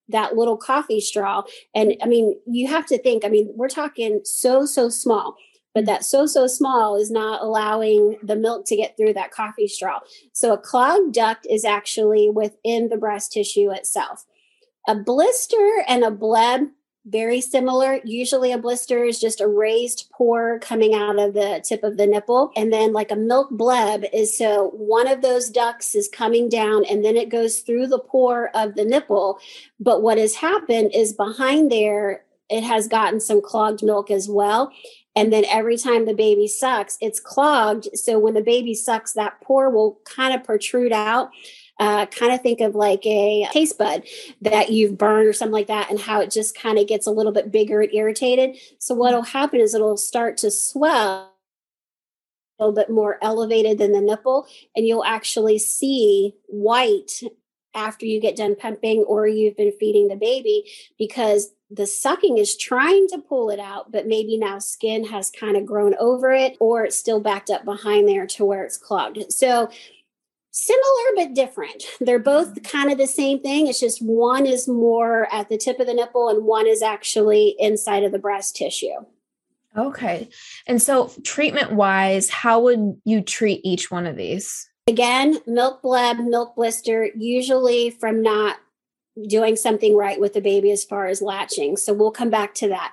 that 0.08 0.36
little 0.36 0.58
coffee 0.58 1.00
straw. 1.00 1.42
And 1.74 1.96
I 2.02 2.06
mean, 2.06 2.38
you 2.46 2.68
have 2.68 2.84
to 2.86 2.98
think, 2.98 3.24
I 3.24 3.28
mean, 3.28 3.50
we're 3.54 3.68
talking 3.68 4.20
so, 4.24 4.66
so 4.66 4.90
small, 4.90 5.36
but 5.74 5.86
that 5.86 6.04
so, 6.04 6.26
so 6.26 6.46
small 6.46 6.96
is 6.96 7.10
not 7.10 7.42
allowing 7.42 8.18
the 8.22 8.36
milk 8.36 8.66
to 8.66 8.76
get 8.76 8.98
through 8.98 9.14
that 9.14 9.30
coffee 9.30 9.68
straw. 9.68 10.00
So 10.34 10.52
a 10.52 10.58
clogged 10.58 11.14
duct 11.14 11.46
is 11.48 11.64
actually 11.64 12.28
within 12.28 12.90
the 12.90 12.98
breast 12.98 13.32
tissue 13.32 13.70
itself. 13.70 14.26
A 14.86 14.94
blister 14.94 15.84
and 15.88 16.04
a 16.04 16.10
bleb 16.10 16.68
very 17.04 17.40
similar. 17.40 18.00
Usually, 18.04 18.52
a 18.52 18.58
blister 18.58 19.04
is 19.04 19.20
just 19.20 19.40
a 19.40 19.48
raised 19.48 20.08
pore 20.12 20.58
coming 20.60 20.94
out 20.94 21.18
of 21.18 21.34
the 21.34 21.62
tip 21.66 21.82
of 21.82 21.96
the 21.96 22.06
nipple. 22.06 22.52
And 22.56 22.72
then, 22.72 22.92
like 22.92 23.10
a 23.10 23.16
milk 23.16 23.48
bleb, 23.50 24.04
is 24.12 24.36
so 24.36 24.70
one 24.74 25.08
of 25.08 25.22
those 25.22 25.50
ducts 25.50 25.94
is 25.94 26.08
coming 26.08 26.48
down 26.48 26.84
and 26.84 27.04
then 27.04 27.16
it 27.16 27.28
goes 27.28 27.60
through 27.60 27.88
the 27.88 27.98
pore 27.98 28.50
of 28.54 28.76
the 28.76 28.84
nipple. 28.84 29.38
But 29.80 30.02
what 30.02 30.18
has 30.18 30.36
happened 30.36 30.92
is 30.94 31.12
behind 31.12 31.72
there, 31.72 32.24
it 32.48 32.62
has 32.62 32.86
gotten 32.86 33.18
some 33.18 33.42
clogged 33.42 33.82
milk 33.82 34.10
as 34.10 34.28
well. 34.28 34.72
And 35.14 35.32
then 35.32 35.44
every 35.46 35.76
time 35.76 36.06
the 36.06 36.14
baby 36.14 36.48
sucks, 36.48 36.96
it's 37.00 37.20
clogged. 37.20 37.88
So 37.94 38.18
when 38.18 38.34
the 38.34 38.42
baby 38.42 38.74
sucks, 38.74 39.12
that 39.12 39.40
pore 39.42 39.70
will 39.70 40.00
kind 40.04 40.34
of 40.34 40.44
protrude 40.44 40.92
out 40.92 41.30
uh, 41.82 42.06
kind 42.06 42.32
of 42.32 42.40
think 42.40 42.60
of 42.60 42.76
like 42.76 43.04
a 43.06 43.48
taste 43.50 43.76
bud 43.76 44.04
that 44.40 44.70
you've 44.70 44.96
burned 44.96 45.26
or 45.26 45.32
something 45.32 45.52
like 45.52 45.66
that, 45.66 45.90
and 45.90 45.98
how 45.98 46.20
it 46.20 46.30
just 46.30 46.56
kind 46.56 46.78
of 46.78 46.86
gets 46.86 47.08
a 47.08 47.10
little 47.10 47.32
bit 47.32 47.50
bigger 47.50 47.80
and 47.80 47.92
irritated. 47.92 48.56
So, 48.78 48.94
what 48.94 49.12
will 49.12 49.22
happen 49.22 49.58
is 49.58 49.74
it'll 49.74 49.96
start 49.96 50.36
to 50.38 50.50
swell 50.52 51.34
a 52.60 52.62
little 52.62 52.72
bit 52.72 52.88
more 52.88 53.18
elevated 53.20 53.78
than 53.78 53.90
the 53.90 54.00
nipple, 54.00 54.46
and 54.76 54.86
you'll 54.86 55.04
actually 55.04 55.58
see 55.58 56.36
white 56.46 57.20
after 57.74 58.06
you 58.06 58.20
get 58.20 58.36
done 58.36 58.54
pumping 58.54 59.02
or 59.08 59.26
you've 59.26 59.56
been 59.56 59.72
feeding 59.80 60.06
the 60.06 60.14
baby 60.14 60.70
because 60.98 61.52
the 61.68 61.86
sucking 61.86 62.38
is 62.38 62.56
trying 62.56 63.08
to 63.08 63.18
pull 63.18 63.50
it 63.50 63.58
out, 63.58 63.90
but 63.90 64.06
maybe 64.06 64.36
now 64.36 64.60
skin 64.60 65.04
has 65.06 65.32
kind 65.32 65.56
of 65.56 65.66
grown 65.66 65.96
over 65.98 66.32
it 66.32 66.56
or 66.60 66.84
it's 66.84 66.96
still 66.96 67.18
backed 67.18 67.50
up 67.50 67.64
behind 67.64 68.06
there 68.06 68.26
to 68.26 68.44
where 68.44 68.62
it's 68.62 68.76
clogged. 68.76 69.32
So 69.32 69.70
similar 70.52 71.16
but 71.16 71.34
different. 71.34 71.84
They're 72.00 72.18
both 72.18 72.54
mm-hmm. 72.54 72.78
kind 72.78 72.92
of 72.92 72.98
the 72.98 73.06
same 73.06 73.40
thing. 73.40 73.66
It's 73.66 73.80
just 73.80 74.00
one 74.00 74.46
is 74.46 74.68
more 74.68 75.26
at 75.32 75.48
the 75.48 75.58
tip 75.58 75.80
of 75.80 75.86
the 75.86 75.94
nipple 75.94 76.28
and 76.28 76.44
one 76.44 76.68
is 76.68 76.82
actually 76.82 77.56
inside 77.58 78.04
of 78.04 78.12
the 78.12 78.18
breast 78.18 78.54
tissue. 78.54 79.04
Okay. 79.76 80.28
And 80.66 80.80
so, 80.80 81.10
treatment 81.24 81.72
wise, 81.72 82.28
how 82.28 82.60
would 82.60 83.00
you 83.04 83.22
treat 83.22 83.62
each 83.64 83.90
one 83.90 84.06
of 84.06 84.16
these? 84.16 84.68
Again, 84.86 85.38
milk 85.46 85.80
bleb, 85.80 86.18
milk 86.18 86.56
blister, 86.56 87.08
usually 87.16 87.88
from 87.88 88.20
not 88.20 88.58
doing 89.26 89.56
something 89.56 89.96
right 89.96 90.20
with 90.20 90.34
the 90.34 90.40
baby 90.42 90.70
as 90.72 90.84
far 90.84 91.06
as 91.06 91.22
latching. 91.22 91.78
So, 91.78 91.94
we'll 91.94 92.10
come 92.10 92.28
back 92.28 92.52
to 92.56 92.68
that. 92.68 92.92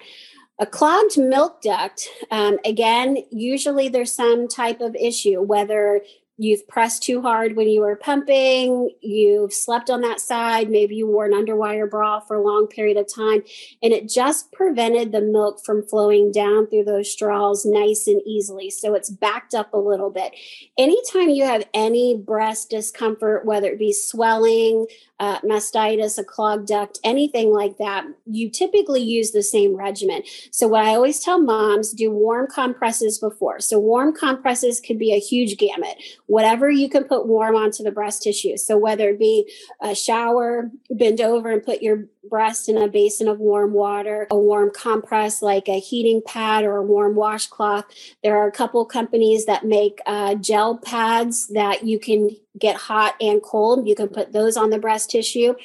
A 0.58 0.66
clogged 0.66 1.18
milk 1.18 1.62
duct, 1.62 2.08
um, 2.32 2.60
again, 2.64 3.18
usually 3.30 3.90
there's 3.90 4.12
some 4.12 4.48
type 4.48 4.80
of 4.80 4.96
issue, 4.96 5.42
whether 5.42 6.02
you've 6.40 6.66
pressed 6.70 7.04
too 7.04 7.22
hard 7.22 7.58
when 7.58 7.68
you 7.68 7.82
were 7.82 7.98
pumping, 7.98 8.90
you've 9.02 9.54
slept 9.54 9.90
on 9.90 10.00
that 10.02 10.22
side, 10.22 10.70
maybe 10.70 10.96
you 10.96 11.06
wore 11.06 11.26
an 11.26 11.34
underwire 11.34 11.88
bra 11.88 12.22
for 12.22 12.38
a 12.38 12.42
long 12.42 12.66
period 12.66 12.96
of 12.96 13.14
time, 13.14 13.44
and 13.84 13.92
it 13.92 14.08
just 14.08 14.50
prevented 14.54 15.12
the 15.12 15.22
milk 15.22 15.64
from 15.66 15.86
flowing 15.86 16.32
down 16.32 16.66
through 16.68 16.86
those 16.86 17.12
straws 17.12 17.66
nice 17.66 18.08
and 18.08 18.22
easily. 18.26 18.70
So 18.70 18.96
it's 18.96 19.10
backed 19.10 19.54
up 19.54 19.74
a 19.74 19.78
little 19.78 20.10
bit. 20.10 20.34
Anytime 20.78 21.28
you 21.28 21.44
have 21.44 21.68
any 21.74 22.16
breast 22.16 22.70
discomfort, 22.70 23.46
whether 23.46 23.68
it 23.68 23.78
be 23.78 23.92
swelling, 23.92 24.88
uh, 25.20 25.40
mastitis, 25.42 26.18
a 26.18 26.24
clogged 26.24 26.68
duct, 26.68 27.00
anything 27.04 27.52
like 27.52 27.78
that, 27.78 28.06
you 28.26 28.50
typically 28.50 29.02
use 29.02 29.32
the 29.32 29.44
same 29.44 29.76
regimen. 29.76 30.24
So, 30.52 30.68
what 30.70 30.86
I 30.86 30.96
always 30.96 31.20
tell 31.20 31.42
moms 31.42 31.92
do 31.92 32.10
warm 32.10 32.48
compresses 32.48 33.20
before. 33.20 33.60
So, 33.60 33.80
warm 33.80 34.16
compresses 34.16 34.80
could 34.80 34.98
be 34.98 35.14
a 35.14 35.20
huge 35.20 35.58
gamut, 35.58 35.98
whatever 36.30 36.70
you 36.70 36.88
can 36.88 37.04
put 37.06 37.28
warm 37.28 37.56
onto 37.56 37.82
the 37.82 37.92
breast 37.92 38.22
tissue. 38.22 38.56
So, 38.56 38.78
whether 38.78 39.10
it 39.10 39.20
be 39.20 39.52
a 39.82 39.96
shower, 39.96 40.70
bend 40.92 41.20
over 41.22 41.50
and 41.50 41.64
put 41.64 41.82
your 41.82 42.06
breast 42.30 42.70
in 42.70 42.78
a 42.78 42.88
basin 42.88 43.28
of 43.28 43.40
warm 43.40 43.74
water, 43.74 44.28
a 44.30 44.38
warm 44.38 44.70
compress 44.72 45.42
like 45.42 45.68
a 45.68 45.80
heating 45.80 46.22
pad 46.26 46.64
or 46.64 46.78
a 46.78 46.84
warm 46.84 47.16
washcloth. 47.16 47.86
There 48.24 48.38
are 48.38 48.48
a 48.48 48.52
couple 48.52 48.86
companies 48.86 49.46
that 49.48 49.66
make 49.66 50.00
uh, 50.06 50.36
gel 50.36 50.78
pads 50.78 51.48
that 51.48 51.86
you 51.86 52.00
can 52.00 52.30
get 52.60 52.76
hot 52.76 53.16
and 53.20 53.42
cold. 53.42 53.88
You 53.88 53.96
can 53.96 54.10
put 54.10 54.32
those 54.32 54.56
on 54.56 54.70
the 54.70 54.80
breast 54.80 55.10
tissue. 55.10 55.56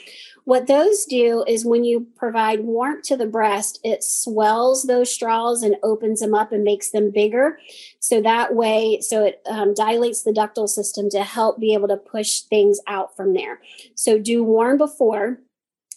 What 0.44 0.66
those 0.66 1.06
do 1.06 1.42
is 1.48 1.64
when 1.64 1.84
you 1.84 2.06
provide 2.16 2.64
warmth 2.64 3.04
to 3.04 3.16
the 3.16 3.26
breast, 3.26 3.80
it 3.82 4.04
swells 4.04 4.82
those 4.82 5.10
straws 5.10 5.62
and 5.62 5.76
opens 5.82 6.20
them 6.20 6.34
up 6.34 6.52
and 6.52 6.62
makes 6.62 6.90
them 6.90 7.10
bigger. 7.10 7.58
So 7.98 8.20
that 8.20 8.54
way, 8.54 9.00
so 9.00 9.24
it 9.24 9.40
um, 9.48 9.72
dilates 9.72 10.22
the 10.22 10.32
ductal 10.32 10.68
system 10.68 11.08
to 11.10 11.24
help 11.24 11.58
be 11.58 11.72
able 11.72 11.88
to 11.88 11.96
push 11.96 12.40
things 12.40 12.78
out 12.86 13.16
from 13.16 13.32
there. 13.32 13.60
So 13.94 14.18
do 14.18 14.44
warm 14.44 14.76
before. 14.76 15.40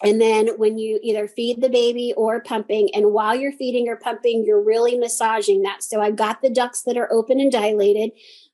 And 0.01 0.21
then 0.21 0.49
when 0.57 0.77
you 0.77 0.99
either 1.01 1.27
feed 1.27 1.59
the 1.59 1.69
baby 1.69 2.13
or 2.15 2.39
pumping, 2.39 2.89
and 2.93 3.11
while 3.11 3.35
you're 3.35 3.51
feeding 3.51 3.89
or 3.89 3.97
pumping, 3.97 4.45
you're 4.45 4.63
really 4.63 4.97
massaging 4.97 5.63
that. 5.63 5.83
So 5.83 6.01
I've 6.01 6.15
got 6.15 6.41
the 6.41 6.51
ducts 6.51 6.83
that 6.83 6.97
are 6.97 7.11
open 7.11 7.39
and 7.39 7.51
dilated. 7.51 8.11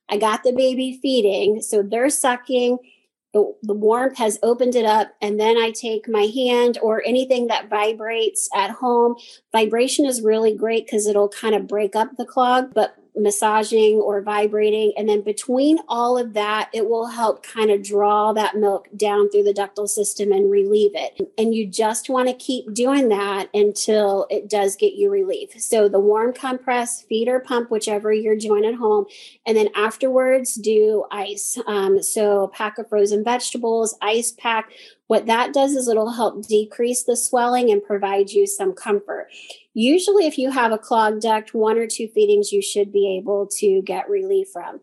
I 0.08 0.16
got 0.16 0.42
the 0.42 0.52
baby 0.52 0.98
feeding. 1.00 1.62
So 1.62 1.82
they're 1.82 2.10
sucking. 2.10 2.78
The, 3.34 3.54
the 3.62 3.74
warmth 3.74 4.16
has 4.16 4.38
opened 4.42 4.74
it 4.74 4.86
up. 4.86 5.12
And 5.20 5.38
then 5.38 5.58
I 5.58 5.70
take 5.70 6.08
my 6.08 6.22
hand 6.22 6.78
or 6.80 7.02
anything 7.06 7.48
that 7.48 7.68
vibrates 7.68 8.48
at 8.54 8.70
home. 8.70 9.16
Vibration 9.52 10.06
is 10.06 10.22
really 10.22 10.56
great 10.56 10.86
because 10.86 11.06
it'll 11.06 11.28
kind 11.28 11.54
of 11.54 11.68
break 11.68 11.94
up 11.94 12.16
the 12.16 12.24
clog. 12.24 12.72
But 12.72 12.96
massaging 13.16 13.96
or 13.96 14.20
vibrating. 14.20 14.92
And 14.96 15.08
then 15.08 15.20
between 15.20 15.78
all 15.88 16.18
of 16.18 16.34
that, 16.34 16.68
it 16.72 16.88
will 16.88 17.06
help 17.06 17.44
kind 17.44 17.70
of 17.70 17.82
draw 17.82 18.32
that 18.32 18.56
milk 18.56 18.88
down 18.96 19.30
through 19.30 19.44
the 19.44 19.54
ductal 19.54 19.88
system 19.88 20.32
and 20.32 20.50
relieve 20.50 20.92
it. 20.94 21.32
And 21.38 21.54
you 21.54 21.66
just 21.66 22.08
want 22.08 22.28
to 22.28 22.34
keep 22.34 22.72
doing 22.74 23.08
that 23.10 23.48
until 23.54 24.26
it 24.30 24.48
does 24.48 24.76
get 24.76 24.94
you 24.94 25.10
relief. 25.10 25.60
So 25.60 25.88
the 25.88 26.00
warm 26.00 26.32
compress, 26.32 27.02
feed 27.02 27.28
or 27.28 27.40
pump, 27.40 27.70
whichever 27.70 28.12
you're 28.12 28.36
doing 28.36 28.64
at 28.64 28.74
home. 28.74 29.06
And 29.46 29.56
then 29.56 29.68
afterwards, 29.74 30.54
do 30.54 31.04
ice. 31.10 31.58
Um, 31.66 32.02
so 32.02 32.48
pack 32.48 32.78
of 32.78 32.88
frozen 32.88 33.22
vegetables, 33.22 33.96
ice 34.02 34.32
pack. 34.32 34.70
What 35.06 35.26
that 35.26 35.52
does 35.52 35.72
is 35.72 35.86
it'll 35.86 36.12
help 36.12 36.46
decrease 36.46 37.02
the 37.02 37.16
swelling 37.16 37.70
and 37.70 37.84
provide 37.84 38.30
you 38.30 38.46
some 38.46 38.72
comfort. 38.72 39.28
Usually, 39.74 40.26
if 40.26 40.38
you 40.38 40.50
have 40.50 40.72
a 40.72 40.78
clogged 40.78 41.20
duct, 41.20 41.52
one 41.52 41.76
or 41.76 41.86
two 41.86 42.08
feedings 42.08 42.52
you 42.52 42.62
should 42.62 42.92
be 42.92 43.18
able 43.18 43.46
to 43.58 43.82
get 43.82 44.08
relief 44.08 44.48
from. 44.52 44.80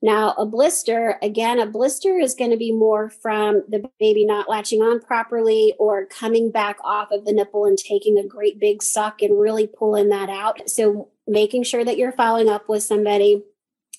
Now, 0.00 0.32
a 0.38 0.46
blister, 0.46 1.18
again, 1.22 1.58
a 1.58 1.66
blister 1.66 2.16
is 2.16 2.34
going 2.34 2.52
to 2.52 2.56
be 2.56 2.72
more 2.72 3.10
from 3.10 3.62
the 3.68 3.90
baby 3.98 4.24
not 4.24 4.48
latching 4.48 4.80
on 4.80 5.00
properly 5.00 5.74
or 5.78 6.06
coming 6.06 6.50
back 6.50 6.78
off 6.82 7.10
of 7.10 7.26
the 7.26 7.32
nipple 7.32 7.66
and 7.66 7.76
taking 7.76 8.16
a 8.16 8.26
great 8.26 8.58
big 8.58 8.82
suck 8.82 9.20
and 9.20 9.38
really 9.38 9.66
pulling 9.66 10.08
that 10.08 10.30
out. 10.30 10.70
So, 10.70 11.10
making 11.26 11.64
sure 11.64 11.84
that 11.84 11.98
you're 11.98 12.12
following 12.12 12.48
up 12.48 12.70
with 12.70 12.82
somebody 12.82 13.42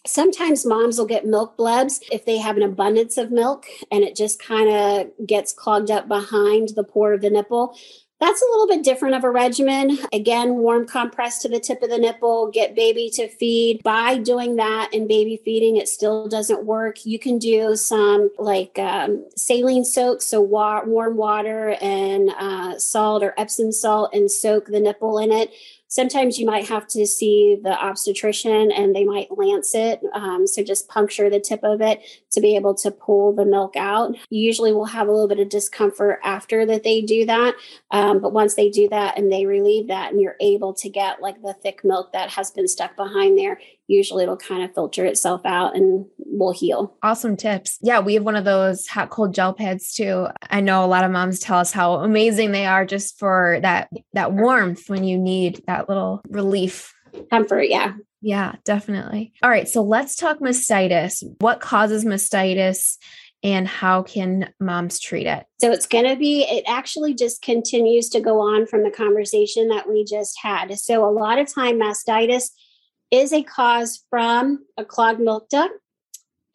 Sometimes 0.05 0.65
moms 0.65 0.97
will 0.97 1.05
get 1.05 1.25
milk 1.25 1.57
blebs 1.57 2.01
if 2.11 2.25
they 2.25 2.37
have 2.37 2.57
an 2.57 2.63
abundance 2.63 3.17
of 3.17 3.31
milk 3.31 3.65
and 3.91 4.03
it 4.03 4.15
just 4.15 4.41
kind 4.41 4.69
of 4.69 5.27
gets 5.27 5.51
clogged 5.51 5.91
up 5.91 6.07
behind 6.07 6.69
the 6.69 6.83
pore 6.83 7.13
of 7.13 7.21
the 7.21 7.29
nipple. 7.29 7.77
That's 8.19 8.41
a 8.41 8.45
little 8.51 8.67
bit 8.67 8.83
different 8.83 9.15
of 9.15 9.23
a 9.23 9.29
regimen. 9.29 9.97
Again, 10.11 10.55
warm 10.55 10.85
compress 10.85 11.39
to 11.39 11.47
the 11.47 11.59
tip 11.59 11.81
of 11.81 11.89
the 11.89 11.97
nipple, 11.97 12.51
get 12.51 12.75
baby 12.75 13.09
to 13.11 13.29
feed. 13.29 13.81
By 13.81 14.17
doing 14.17 14.57
that 14.57 14.89
and 14.93 15.07
baby 15.07 15.39
feeding, 15.45 15.77
it 15.77 15.87
still 15.87 16.27
doesn't 16.27 16.65
work. 16.65 17.05
You 17.05 17.17
can 17.17 17.37
do 17.37 17.77
some 17.77 18.29
like 18.37 18.77
um, 18.77 19.25
saline 19.37 19.85
soak, 19.85 20.21
so 20.21 20.41
wa- 20.41 20.83
warm 20.85 21.15
water 21.15 21.77
and 21.81 22.29
uh, 22.37 22.77
salt 22.77 23.23
or 23.23 23.33
Epsom 23.37 23.71
salt 23.71 24.13
and 24.13 24.29
soak 24.29 24.65
the 24.65 24.81
nipple 24.81 25.17
in 25.19 25.31
it 25.31 25.51
sometimes 25.89 26.37
you 26.37 26.45
might 26.45 26.67
have 26.67 26.87
to 26.87 27.05
see 27.05 27.57
the 27.61 27.77
obstetrician 27.83 28.71
and 28.71 28.95
they 28.95 29.03
might 29.03 29.35
lance 29.37 29.75
it. 29.75 29.99
Um, 30.13 30.47
so 30.47 30.63
just 30.63 30.87
puncture 30.87 31.29
the 31.29 31.39
tip 31.39 31.61
of 31.63 31.81
it 31.81 32.01
to 32.31 32.39
be 32.39 32.55
able 32.55 32.75
to 32.75 32.91
pull 32.91 33.33
the 33.33 33.45
milk 33.45 33.75
out. 33.75 34.15
Usually 34.29 34.71
will 34.71 34.85
have 34.85 35.07
a 35.07 35.11
little 35.11 35.27
bit 35.27 35.39
of 35.39 35.49
discomfort 35.49 36.19
after 36.23 36.65
that 36.67 36.83
they 36.83 37.01
do 37.01 37.25
that. 37.25 37.55
Um, 37.91 38.19
but 38.19 38.33
once 38.33 38.53
they 38.53 38.69
do 38.69 38.87
that 38.89 39.17
and 39.17 39.31
they 39.31 39.45
relieve 39.45 39.87
that 39.87 40.11
and 40.11 40.21
you're 40.21 40.37
able 40.39 40.73
to 40.75 40.89
get 40.89 41.21
like 41.21 41.41
the 41.41 41.53
thick 41.53 41.83
milk 41.83 42.13
that 42.13 42.29
has 42.29 42.51
been 42.51 42.67
stuck 42.67 42.95
behind 42.95 43.37
there, 43.37 43.59
usually 43.89 44.23
it'll 44.23 44.37
kind 44.37 44.63
of 44.63 44.73
filter 44.73 45.03
itself 45.03 45.41
out 45.45 45.75
and 45.75 46.05
will 46.17 46.53
heal. 46.53 46.95
Awesome 47.01 47.35
tips. 47.35 47.77
Yeah, 47.81 47.99
we 47.99 48.13
have 48.13 48.23
one 48.23 48.35
of 48.35 48.45
those 48.45 48.87
hot 48.87 49.09
cold 49.09 49.33
gel 49.33 49.53
pads 49.53 49.93
too. 49.93 50.27
I 50.49 50.61
know 50.61 50.85
a 50.85 50.87
lot 50.87 51.03
of 51.03 51.11
moms 51.11 51.39
tell 51.39 51.57
us 51.57 51.71
how 51.71 51.95
amazing 51.95 52.51
they 52.51 52.65
are 52.65 52.85
just 52.85 53.17
for 53.17 53.59
that 53.63 53.89
that 54.13 54.31
warmth 54.31 54.89
when 54.89 55.03
you 55.03 55.17
need 55.17 55.63
that 55.67 55.89
little 55.89 56.21
relief. 56.29 56.93
Comfort, 57.29 57.63
yeah. 57.63 57.93
Yeah, 58.21 58.55
definitely. 58.63 59.33
All 59.41 59.49
right, 59.49 59.67
so 59.67 59.81
let's 59.81 60.15
talk 60.15 60.39
mastitis. 60.39 61.23
What 61.39 61.59
causes 61.59 62.05
mastitis? 62.05 62.97
and 63.41 63.69
how 63.69 64.03
can 64.03 64.53
moms 64.59 64.99
treat 64.99 65.25
it? 65.25 65.45
So 65.61 65.71
it's 65.71 65.87
going 65.87 66.03
to 66.03 66.17
be, 66.17 66.43
it 66.43 66.65
actually 66.67 67.13
just 67.13 67.41
continues 67.41 68.09
to 68.09 68.19
go 68.19 68.41
on 68.41 68.67
from 68.67 68.83
the 68.83 68.91
conversation 68.91 69.69
that 69.69 69.87
we 69.87 70.03
just 70.03 70.37
had. 70.41 70.77
So 70.77 71.07
a 71.07 71.09
lot 71.09 71.39
of 71.39 71.47
time, 71.47 71.79
mastitis 71.79 72.49
is 73.11 73.33
a 73.33 73.43
cause 73.43 74.03
from 74.09 74.65
a 74.77 74.85
clogged 74.85 75.19
milk 75.19 75.49
duct, 75.49 75.73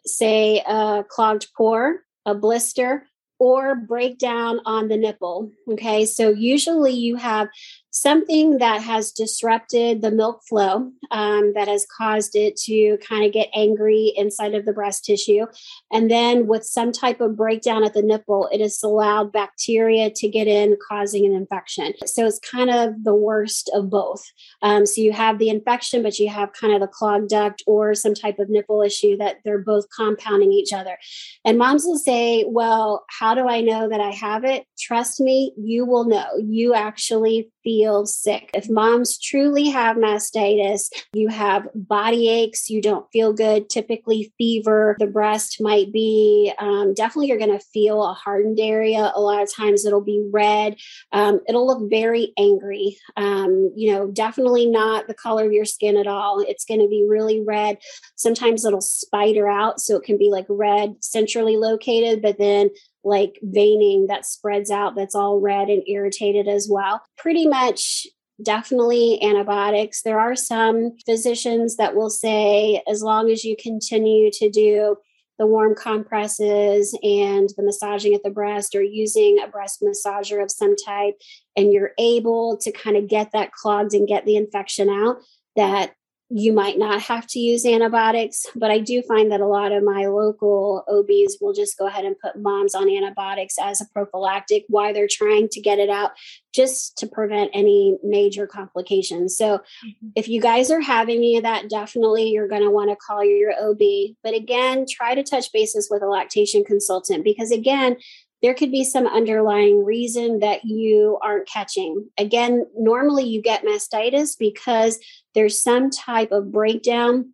say 0.07 0.62
a 0.67 1.05
clogged 1.09 1.49
pore, 1.57 2.01
a 2.27 2.35
blister, 2.35 3.07
or 3.38 3.75
breakdown 3.75 4.61
on 4.64 4.88
the 4.88 4.97
nipple. 4.97 5.51
Okay, 5.69 6.07
so 6.07 6.31
usually 6.31 6.93
you 6.93 7.17
have 7.17 7.49
something 7.94 8.59
that 8.59 8.83
has 8.83 9.12
disrupted 9.12 10.02
the 10.02 10.11
milk 10.11 10.42
flow 10.48 10.90
um, 11.12 11.52
that 11.54 11.68
has 11.68 11.87
caused 11.96 12.35
it 12.35 12.57
to 12.57 12.98
kind 12.98 13.24
of 13.24 13.33
get 13.33 13.48
angry 13.54 14.12
inside 14.16 14.52
of 14.52 14.64
the 14.64 14.72
breast 14.72 15.04
tissue. 15.04 15.46
And 15.92 16.11
then 16.11 16.48
with 16.48 16.64
some 16.64 16.90
type 16.90 17.20
of 17.20 17.37
breakdown 17.37 17.85
at 17.85 17.94
the 17.94 18.02
nipple, 18.02 18.48
it 18.50 18.61
has 18.61 18.83
allowed 18.83 19.33
bacteria 19.33 20.11
to 20.11 20.28
get 20.28 20.48
in, 20.48 20.76
causing 20.88 21.24
an 21.24 21.33
infection. 21.33 21.94
So 22.04 22.26
it's 22.26 22.40
kind 22.40 22.68
of 22.68 23.04
the 23.04 23.14
worst 23.14 23.70
of 23.72 23.90
both. 23.90 24.24
Um, 24.61 24.87
so 24.87 25.00
you 25.00 25.12
have 25.12 25.38
the 25.38 25.48
infection, 25.48 26.02
but 26.02 26.18
you 26.18 26.28
have 26.30 26.52
kind 26.52 26.74
of 26.74 26.80
the 26.80 26.88
clogged 26.88 27.28
duct 27.28 27.62
or 27.64 27.94
some 27.94 28.14
type 28.14 28.40
of 28.40 28.50
nipple 28.50 28.83
issue 28.83 29.16
that 29.18 29.37
they're 29.44 29.62
both 29.62 29.85
compounding 29.96 30.50
each 30.50 30.72
other. 30.72 30.98
And 31.44 31.59
moms 31.59 31.85
will 31.85 31.98
say, 31.98 32.44
Well, 32.48 33.04
how 33.09 33.37
do 33.37 33.46
I 33.46 33.61
know 33.61 33.88
that 33.88 34.00
I 34.00 34.11
have 34.11 34.44
it? 34.44 34.64
Trust 34.80 35.20
me, 35.20 35.52
you 35.57 35.87
will 35.87 36.07
know. 36.07 36.26
You 36.38 36.74
actually 36.74 37.52
feel 37.64 38.07
sick. 38.07 38.50
If 38.55 38.70
moms 38.70 39.18
truly 39.18 39.70
have 39.70 39.96
mastitis, 39.96 40.90
you 41.12 41.29
have 41.29 41.68
body 41.74 42.29
aches, 42.29 42.70
you 42.70 42.81
don't 42.81 43.11
feel 43.12 43.33
good, 43.33 43.68
typically 43.68 44.33
fever, 44.38 44.96
the 44.98 45.07
breast 45.07 45.61
might 45.61 45.92
be 45.92 46.53
um, 46.59 46.94
definitely 46.94 47.29
you're 47.29 47.38
going 47.38 47.59
to 47.59 47.64
feel 47.72 48.05
a 48.05 48.14
hardened 48.14 48.61
area. 48.61 49.12
A 49.14 49.20
lot 49.20 49.42
of 49.42 49.53
times 49.53 49.85
it'll 49.85 50.00
be 50.00 50.24
red. 50.33 50.77
Um, 51.12 51.40
it'll 51.48 51.66
look 51.66 51.90
very 51.90 52.33
angry. 52.38 52.98
Um, 53.16 53.72
you 53.74 53.92
know, 53.92 54.09
definitely 54.09 54.66
not 54.66 55.07
the 55.07 55.14
color 55.14 55.46
of 55.46 55.53
your 55.53 55.64
skin 55.64 55.96
at 55.96 56.07
all. 56.07 56.40
It's 56.40 56.64
going 56.64 56.81
to 56.81 56.88
be 56.88 57.07
really 57.09 57.40
red. 57.40 57.79
Sometimes 58.16 58.64
it'll 58.64 58.81
spider 58.81 59.48
out. 59.48 59.81
So 59.81 59.96
it 59.96 60.05
can 60.05 60.18
be 60.18 60.31
like 60.31 60.46
red 60.48 60.96
centrally 61.00 61.57
located, 61.57 62.22
but 62.22 62.38
then 62.38 62.70
like 63.05 63.38
veining 63.43 64.07
that 64.09 64.27
spreads 64.27 64.71
out 64.71 64.97
that's 64.97 65.14
all 65.14 65.40
red 65.40 65.69
and 65.69 65.83
irritated 65.87 66.49
as 66.49 66.69
well. 66.71 67.03
Pretty 67.17 67.47
much 67.47 68.07
definitely 68.43 69.23
antibiotics. 69.23 70.03
There 70.03 70.19
are 70.19 70.35
some 70.35 70.97
physicians 71.07 71.77
that 71.77 71.95
will 71.95 72.11
say, 72.11 72.83
as 72.88 73.03
long 73.03 73.31
as 73.31 73.45
you 73.45 73.57
continue 73.57 74.31
to 74.33 74.51
do 74.51 74.97
the 75.38 75.47
warm 75.47 75.75
compresses 75.75 76.97
and 77.03 77.51
the 77.57 77.62
massaging 77.62 78.14
at 78.14 78.23
the 78.23 78.31
breast 78.31 78.75
or 78.75 78.83
using 78.83 79.38
a 79.40 79.49
breast 79.49 79.83
massager 79.83 80.43
of 80.43 80.51
some 80.51 80.77
type 80.77 81.14
and 81.57 81.73
you're 81.73 81.90
able 81.99 82.57
to 82.59 82.71
kind 82.71 82.97
of 82.97 83.09
get 83.09 83.33
that 83.33 83.53
clogged 83.53 83.95
and 83.95 84.07
get 84.07 84.25
the 84.27 84.37
infection 84.37 84.88
out 84.88 85.17
that 85.57 85.93
you 86.31 86.53
might 86.53 86.79
not 86.79 87.03
have 87.03 87.27
to 87.29 87.39
use 87.39 87.67
antibiotics, 87.67 88.47
but 88.57 88.71
I 88.71 88.79
do 88.79 89.03
find 89.03 89.31
that 89.31 89.41
a 89.41 89.47
lot 89.47 89.73
of 89.73 89.85
my 89.85 90.07
local 90.07 90.83
OBs 90.89 91.39
will 91.41 91.53
just 91.53 91.79
go 91.79 91.87
ahead 91.87 92.07
and 92.07 92.19
put 92.19 92.41
moms 92.41 92.75
on 92.75 92.89
antibiotics 92.89 93.57
as 93.61 93.81
a 93.81 93.87
prophylactic 93.93 94.65
while 94.69 94.95
they're 94.95 95.07
trying 95.09 95.49
to 95.51 95.61
get 95.61 95.79
it 95.79 95.91
out 95.91 96.13
just 96.55 96.97
to 96.99 97.07
prevent 97.07 97.51
any 97.53 97.99
major 98.03 98.47
complications. 98.47 99.37
So, 99.37 99.59
mm-hmm. 99.59 100.09
if 100.17 100.29
you 100.29 100.41
guys 100.41 100.71
are 100.71 100.81
having 100.81 101.19
any 101.19 101.37
of 101.37 101.43
that, 101.43 101.69
definitely 101.69 102.31
you're 102.31 102.49
going 102.49 102.63
to 102.63 102.71
want 102.71 102.91
to 102.91 102.97
call 102.97 103.25
your 103.25 103.53
OB. 103.61 104.17
But 104.23 104.35
again, 104.35 104.87
try 104.91 105.15
to 105.15 105.23
touch 105.23 105.53
bases 105.53 105.89
with 105.91 106.03
a 106.03 106.09
lactation 106.09 106.65
consultant 106.65 107.23
because, 107.23 107.51
again, 107.51 107.97
there 108.44 108.52
could 108.52 108.70
be 108.70 108.85
some 108.85 109.07
underlying 109.07 109.83
reason 109.83 110.40
that 110.40 110.66
you 110.66 111.18
aren't 111.22 111.48
catching. 111.48 112.11
Again, 112.18 112.66
normally 112.76 113.24
you 113.24 113.40
get 113.40 113.64
mastitis 113.64 114.37
because 114.38 114.98
there's 115.35 115.61
some 115.61 115.88
type 115.88 116.30
of 116.30 116.52
breakdown 116.52 117.33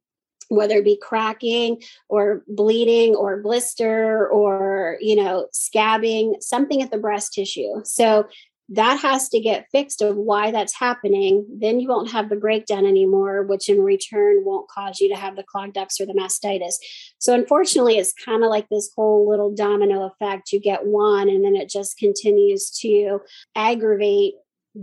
whether 0.50 0.78
it 0.78 0.84
be 0.84 0.98
cracking 1.00 1.80
or 2.08 2.42
bleeding 2.48 3.14
or 3.14 3.40
blister 3.40 4.28
or 4.28 4.98
you 5.00 5.14
know 5.14 5.46
scabbing 5.52 6.34
something 6.42 6.82
at 6.82 6.90
the 6.90 6.98
breast 6.98 7.32
tissue 7.32 7.80
so 7.84 8.26
that 8.70 9.00
has 9.00 9.28
to 9.30 9.40
get 9.40 9.66
fixed 9.72 10.00
of 10.00 10.16
why 10.16 10.52
that's 10.52 10.78
happening. 10.78 11.44
Then 11.50 11.80
you 11.80 11.88
won't 11.88 12.12
have 12.12 12.28
the 12.28 12.37
breakdown 12.37 12.87
anymore 12.87 13.42
which 13.42 13.68
in 13.68 13.83
return 13.83 14.44
won't 14.44 14.68
cause 14.68 15.00
you 15.00 15.09
to 15.09 15.16
have 15.16 15.37
the 15.37 15.42
clogged 15.42 15.74
ducts 15.74 16.00
or 16.00 16.06
the 16.06 16.14
mastitis. 16.14 16.74
So 17.18 17.35
unfortunately 17.35 17.98
it's 17.98 18.12
kind 18.12 18.44
of 18.44 18.50
like 18.50 18.68
this 18.68 18.90
whole 18.94 19.28
little 19.28 19.52
domino 19.52 20.06
effect. 20.06 20.52
You 20.52 20.61
get 20.61 20.87
one 20.87 21.28
and 21.28 21.44
then 21.44 21.56
it 21.56 21.68
just 21.68 21.98
continues 21.98 22.70
to 22.80 23.20
aggravate 23.56 24.35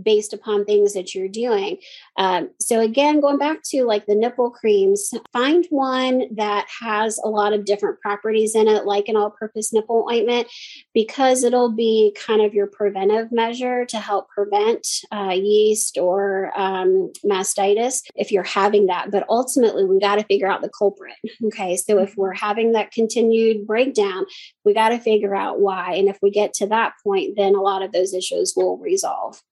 based 0.02 0.32
upon 0.32 0.64
things 0.64 0.94
that 0.94 1.14
you're 1.14 1.28
doing. 1.28 1.78
Um, 2.16 2.50
so, 2.60 2.80
again, 2.80 3.20
going 3.20 3.38
back 3.38 3.62
to 3.66 3.84
like 3.84 4.06
the 4.06 4.14
nipple 4.14 4.50
creams, 4.50 5.12
find 5.32 5.66
one 5.70 6.34
that 6.36 6.66
has 6.80 7.18
a 7.22 7.28
lot 7.28 7.52
of 7.52 7.64
different 7.64 8.00
properties 8.00 8.54
in 8.54 8.68
it, 8.68 8.84
like 8.84 9.08
an 9.08 9.16
all 9.16 9.30
purpose 9.30 9.72
nipple 9.72 10.06
ointment, 10.10 10.48
because 10.94 11.44
it'll 11.44 11.72
be 11.72 12.14
kind 12.26 12.42
of 12.42 12.54
your 12.54 12.66
preventive 12.66 13.32
measure 13.32 13.84
to 13.86 13.98
help 13.98 14.28
prevent 14.28 14.86
uh, 15.12 15.30
yeast 15.30 15.98
or 15.98 16.52
um, 16.58 17.12
mastitis 17.24 18.02
if 18.14 18.30
you're 18.30 18.42
having 18.42 18.86
that. 18.86 19.10
But 19.10 19.26
ultimately, 19.28 19.84
we 19.84 19.98
got 19.98 20.16
to 20.16 20.24
figure 20.24 20.50
out 20.50 20.62
the 20.62 20.70
culprit. 20.70 21.14
Okay. 21.48 21.76
So, 21.76 21.98
if 21.98 22.16
we're 22.16 22.34
having 22.34 22.72
that 22.72 22.92
continued 22.92 23.66
breakdown, 23.66 24.26
we 24.64 24.74
got 24.74 24.90
to 24.90 24.98
figure 24.98 25.34
out 25.34 25.60
why. 25.60 25.94
And 25.94 26.08
if 26.08 26.18
we 26.20 26.30
get 26.30 26.52
to 26.54 26.66
that 26.66 26.92
point, 27.02 27.36
then 27.36 27.54
a 27.54 27.62
lot 27.62 27.82
of 27.82 27.92
those 27.92 28.12
issues 28.12 28.52
will 28.56 28.76
resolve. 28.78 29.42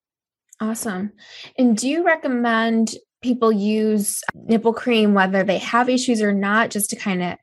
Awesome. 0.60 1.12
And 1.58 1.76
do 1.76 1.88
you 1.88 2.04
recommend 2.04 2.94
people 3.22 3.52
use 3.52 4.22
nipple 4.34 4.72
cream 4.72 5.14
whether 5.14 5.42
they 5.42 5.58
have 5.58 5.88
issues 5.88 6.22
or 6.22 6.32
not, 6.32 6.70
just 6.70 6.90
to 6.90 6.96
kind 6.96 7.22
of, 7.22 7.36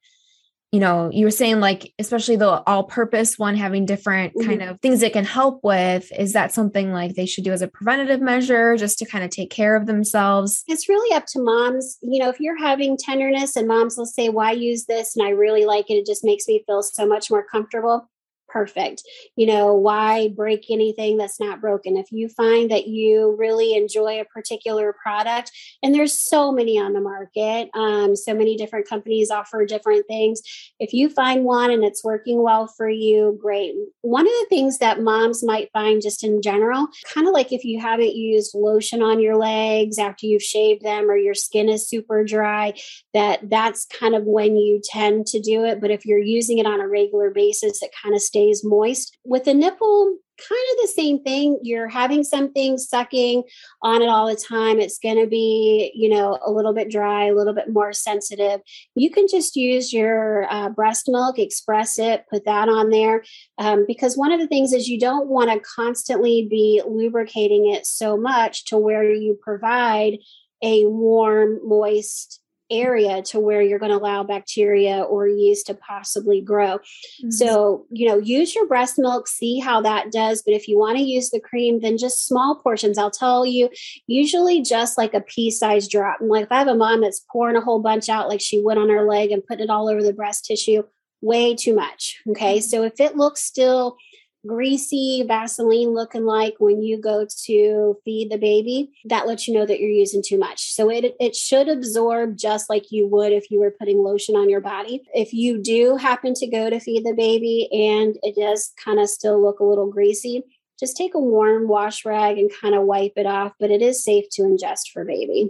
you 0.71 0.79
know, 0.79 1.11
you 1.11 1.25
were 1.25 1.31
saying 1.31 1.59
like, 1.59 1.93
especially 1.99 2.35
the 2.35 2.63
all 2.65 2.85
purpose 2.85 3.37
one 3.37 3.55
having 3.55 3.85
different 3.85 4.33
mm-hmm. 4.33 4.49
kind 4.49 4.63
of 4.63 4.79
things 4.81 5.03
it 5.03 5.13
can 5.13 5.25
help 5.25 5.59
with. 5.63 6.11
Is 6.17 6.33
that 6.33 6.51
something 6.51 6.91
like 6.91 7.13
they 7.13 7.27
should 7.27 7.43
do 7.43 7.51
as 7.51 7.61
a 7.61 7.67
preventative 7.67 8.21
measure 8.21 8.75
just 8.77 8.97
to 8.99 9.05
kind 9.05 9.23
of 9.23 9.29
take 9.29 9.51
care 9.51 9.75
of 9.75 9.85
themselves? 9.85 10.63
It's 10.67 10.89
really 10.89 11.15
up 11.15 11.25
to 11.27 11.43
moms. 11.43 11.99
You 12.01 12.23
know, 12.23 12.29
if 12.29 12.39
you're 12.39 12.57
having 12.57 12.97
tenderness 12.97 13.55
and 13.55 13.67
moms 13.67 13.97
will 13.97 14.07
say, 14.07 14.29
Why 14.29 14.51
use 14.51 14.85
this? 14.85 15.15
And 15.15 15.27
I 15.27 15.31
really 15.31 15.65
like 15.65 15.91
it, 15.91 15.95
it 15.95 16.05
just 16.07 16.23
makes 16.23 16.47
me 16.47 16.63
feel 16.65 16.81
so 16.81 17.05
much 17.05 17.29
more 17.29 17.45
comfortable 17.45 18.09
perfect. 18.53 19.01
You 19.35 19.47
know, 19.47 19.73
why 19.73 20.29
break 20.29 20.67
anything 20.69 21.17
that's 21.17 21.39
not 21.39 21.59
broken? 21.59 21.97
If 21.97 22.11
you 22.11 22.29
find 22.29 22.69
that 22.69 22.87
you 22.87 23.35
really 23.37 23.75
enjoy 23.75 24.21
a 24.21 24.25
particular 24.25 24.93
product, 24.93 25.51
and 25.81 25.93
there's 25.93 26.17
so 26.17 26.51
many 26.51 26.77
on 26.79 26.93
the 26.93 27.01
market, 27.01 27.69
um, 27.73 28.15
so 28.15 28.33
many 28.35 28.55
different 28.55 28.87
companies 28.87 29.31
offer 29.31 29.65
different 29.65 30.05
things. 30.07 30.41
If 30.79 30.93
you 30.93 31.09
find 31.09 31.43
one 31.43 31.71
and 31.71 31.83
it's 31.83 32.03
working 32.03 32.43
well 32.43 32.67
for 32.67 32.87
you, 32.87 33.37
great. 33.41 33.73
One 34.01 34.27
of 34.27 34.33
the 34.33 34.47
things 34.49 34.77
that 34.77 35.01
moms 35.01 35.43
might 35.43 35.71
find 35.73 36.01
just 36.01 36.23
in 36.23 36.41
general, 36.41 36.87
kind 37.11 37.27
of 37.27 37.33
like 37.33 37.51
if 37.51 37.65
you 37.65 37.81
haven't 37.81 38.15
used 38.15 38.53
lotion 38.53 39.01
on 39.01 39.19
your 39.19 39.35
legs 39.35 39.97
after 39.97 40.27
you've 40.27 40.43
shaved 40.43 40.83
them 40.83 41.09
or 41.09 41.17
your 41.17 41.33
skin 41.33 41.69
is 41.69 41.89
super 41.89 42.23
dry, 42.23 42.73
that 43.15 43.49
that's 43.49 43.85
kind 43.85 44.13
of 44.13 44.25
when 44.25 44.55
you 44.55 44.79
tend 44.83 45.25
to 45.27 45.39
do 45.39 45.65
it. 45.65 45.81
But 45.81 45.89
if 45.89 46.05
you're 46.05 46.19
using 46.19 46.59
it 46.59 46.67
on 46.67 46.79
a 46.79 46.87
regular 46.87 47.31
basis, 47.31 47.81
it 47.81 47.91
kind 48.03 48.13
of 48.13 48.21
stays 48.21 48.42
stays 48.43 48.63
moist. 48.63 49.17
With 49.23 49.45
the 49.45 49.53
nipple, 49.53 50.17
kind 50.37 50.61
of 50.71 50.81
the 50.81 50.91
same 50.95 51.23
thing. 51.23 51.59
You're 51.61 51.87
having 51.87 52.23
something 52.23 52.77
sucking 52.77 53.43
on 53.81 54.01
it 54.01 54.09
all 54.09 54.27
the 54.27 54.35
time. 54.35 54.79
It's 54.79 54.97
going 54.97 55.21
to 55.21 55.27
be, 55.27 55.91
you 55.93 56.09
know, 56.09 56.39
a 56.45 56.51
little 56.51 56.73
bit 56.73 56.89
dry, 56.89 57.25
a 57.25 57.33
little 57.33 57.53
bit 57.53 57.71
more 57.71 57.93
sensitive. 57.93 58.61
You 58.95 59.11
can 59.11 59.27
just 59.29 59.55
use 59.55 59.93
your 59.93 60.47
uh, 60.51 60.69
breast 60.69 61.05
milk, 61.07 61.37
express 61.37 61.99
it, 61.99 62.25
put 62.31 62.45
that 62.45 62.67
on 62.67 62.89
there. 62.89 63.23
Um, 63.57 63.85
because 63.87 64.17
one 64.17 64.31
of 64.31 64.39
the 64.39 64.47
things 64.47 64.73
is 64.73 64.89
you 64.89 64.99
don't 64.99 65.27
want 65.27 65.51
to 65.51 65.59
constantly 65.75 66.47
be 66.49 66.81
lubricating 66.85 67.71
it 67.71 67.85
so 67.85 68.17
much 68.17 68.65
to 68.65 68.77
where 68.77 69.03
you 69.03 69.37
provide 69.41 70.17
a 70.63 70.85
warm, 70.85 71.59
moist 71.63 72.39
area 72.81 73.21
to 73.23 73.39
where 73.39 73.61
you're 73.61 73.79
going 73.79 73.91
to 73.91 73.97
allow 73.97 74.23
bacteria 74.23 75.01
or 75.01 75.27
yeast 75.27 75.67
to 75.67 75.73
possibly 75.73 76.41
grow. 76.41 76.77
Mm-hmm. 76.77 77.31
So, 77.31 77.85
you 77.89 78.07
know, 78.07 78.17
use 78.17 78.55
your 78.55 78.67
breast 78.67 78.95
milk, 78.97 79.27
see 79.27 79.59
how 79.59 79.81
that 79.81 80.11
does. 80.11 80.41
But 80.41 80.53
if 80.53 80.67
you 80.67 80.77
want 80.77 80.97
to 80.97 81.03
use 81.03 81.29
the 81.29 81.39
cream, 81.39 81.81
then 81.81 81.97
just 81.97 82.25
small 82.25 82.55
portions. 82.55 82.97
I'll 82.97 83.11
tell 83.11 83.45
you, 83.45 83.69
usually 84.07 84.61
just 84.61 84.97
like 84.97 85.13
a 85.13 85.21
pea 85.21 85.51
size 85.51 85.87
drop. 85.87 86.19
And 86.19 86.29
like 86.29 86.45
if 86.45 86.51
I 86.51 86.59
have 86.59 86.67
a 86.67 86.75
mom 86.75 87.01
that's 87.01 87.25
pouring 87.31 87.55
a 87.55 87.61
whole 87.61 87.79
bunch 87.79 88.09
out, 88.09 88.29
like 88.29 88.41
she 88.41 88.61
went 88.61 88.79
on 88.79 88.89
her 88.89 89.07
leg 89.07 89.31
and 89.31 89.45
putting 89.45 89.65
it 89.65 89.69
all 89.69 89.89
over 89.89 90.03
the 90.03 90.13
breast 90.13 90.45
tissue, 90.45 90.83
way 91.21 91.55
too 91.55 91.75
much. 91.75 92.21
Okay. 92.29 92.57
Mm-hmm. 92.57 92.65
So 92.65 92.83
if 92.83 92.99
it 92.99 93.15
looks 93.15 93.41
still, 93.41 93.97
greasy 94.45 95.23
Vaseline 95.27 95.93
looking 95.93 96.25
like 96.25 96.55
when 96.59 96.81
you 96.81 96.99
go 96.99 97.25
to 97.45 97.97
feed 98.03 98.31
the 98.31 98.37
baby, 98.37 98.91
that 99.05 99.27
lets 99.27 99.47
you 99.47 99.53
know 99.53 99.65
that 99.65 99.79
you're 99.79 99.89
using 99.89 100.21
too 100.25 100.37
much. 100.37 100.73
So 100.73 100.89
it 100.89 101.15
it 101.19 101.35
should 101.35 101.69
absorb 101.69 102.37
just 102.37 102.69
like 102.69 102.91
you 102.91 103.07
would 103.07 103.31
if 103.31 103.49
you 103.49 103.59
were 103.59 103.71
putting 103.71 103.99
lotion 103.99 104.35
on 104.35 104.49
your 104.49 104.61
body. 104.61 105.03
If 105.13 105.33
you 105.33 105.61
do 105.61 105.95
happen 105.95 106.33
to 106.35 106.47
go 106.47 106.69
to 106.69 106.79
feed 106.79 107.05
the 107.05 107.13
baby 107.13 107.69
and 107.71 108.17
it 108.23 108.35
does 108.35 108.71
kind 108.83 108.99
of 108.99 109.09
still 109.09 109.41
look 109.41 109.59
a 109.59 109.65
little 109.65 109.89
greasy, 109.89 110.43
just 110.79 110.97
take 110.97 111.15
a 111.15 111.19
warm 111.19 111.67
wash 111.67 112.05
rag 112.05 112.37
and 112.37 112.51
kind 112.61 112.75
of 112.75 112.83
wipe 112.83 113.13
it 113.15 113.25
off, 113.25 113.53
but 113.59 113.71
it 113.71 113.81
is 113.81 114.03
safe 114.03 114.25
to 114.31 114.41
ingest 114.41 114.91
for 114.91 115.05
baby. 115.05 115.49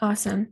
Awesome. 0.00 0.48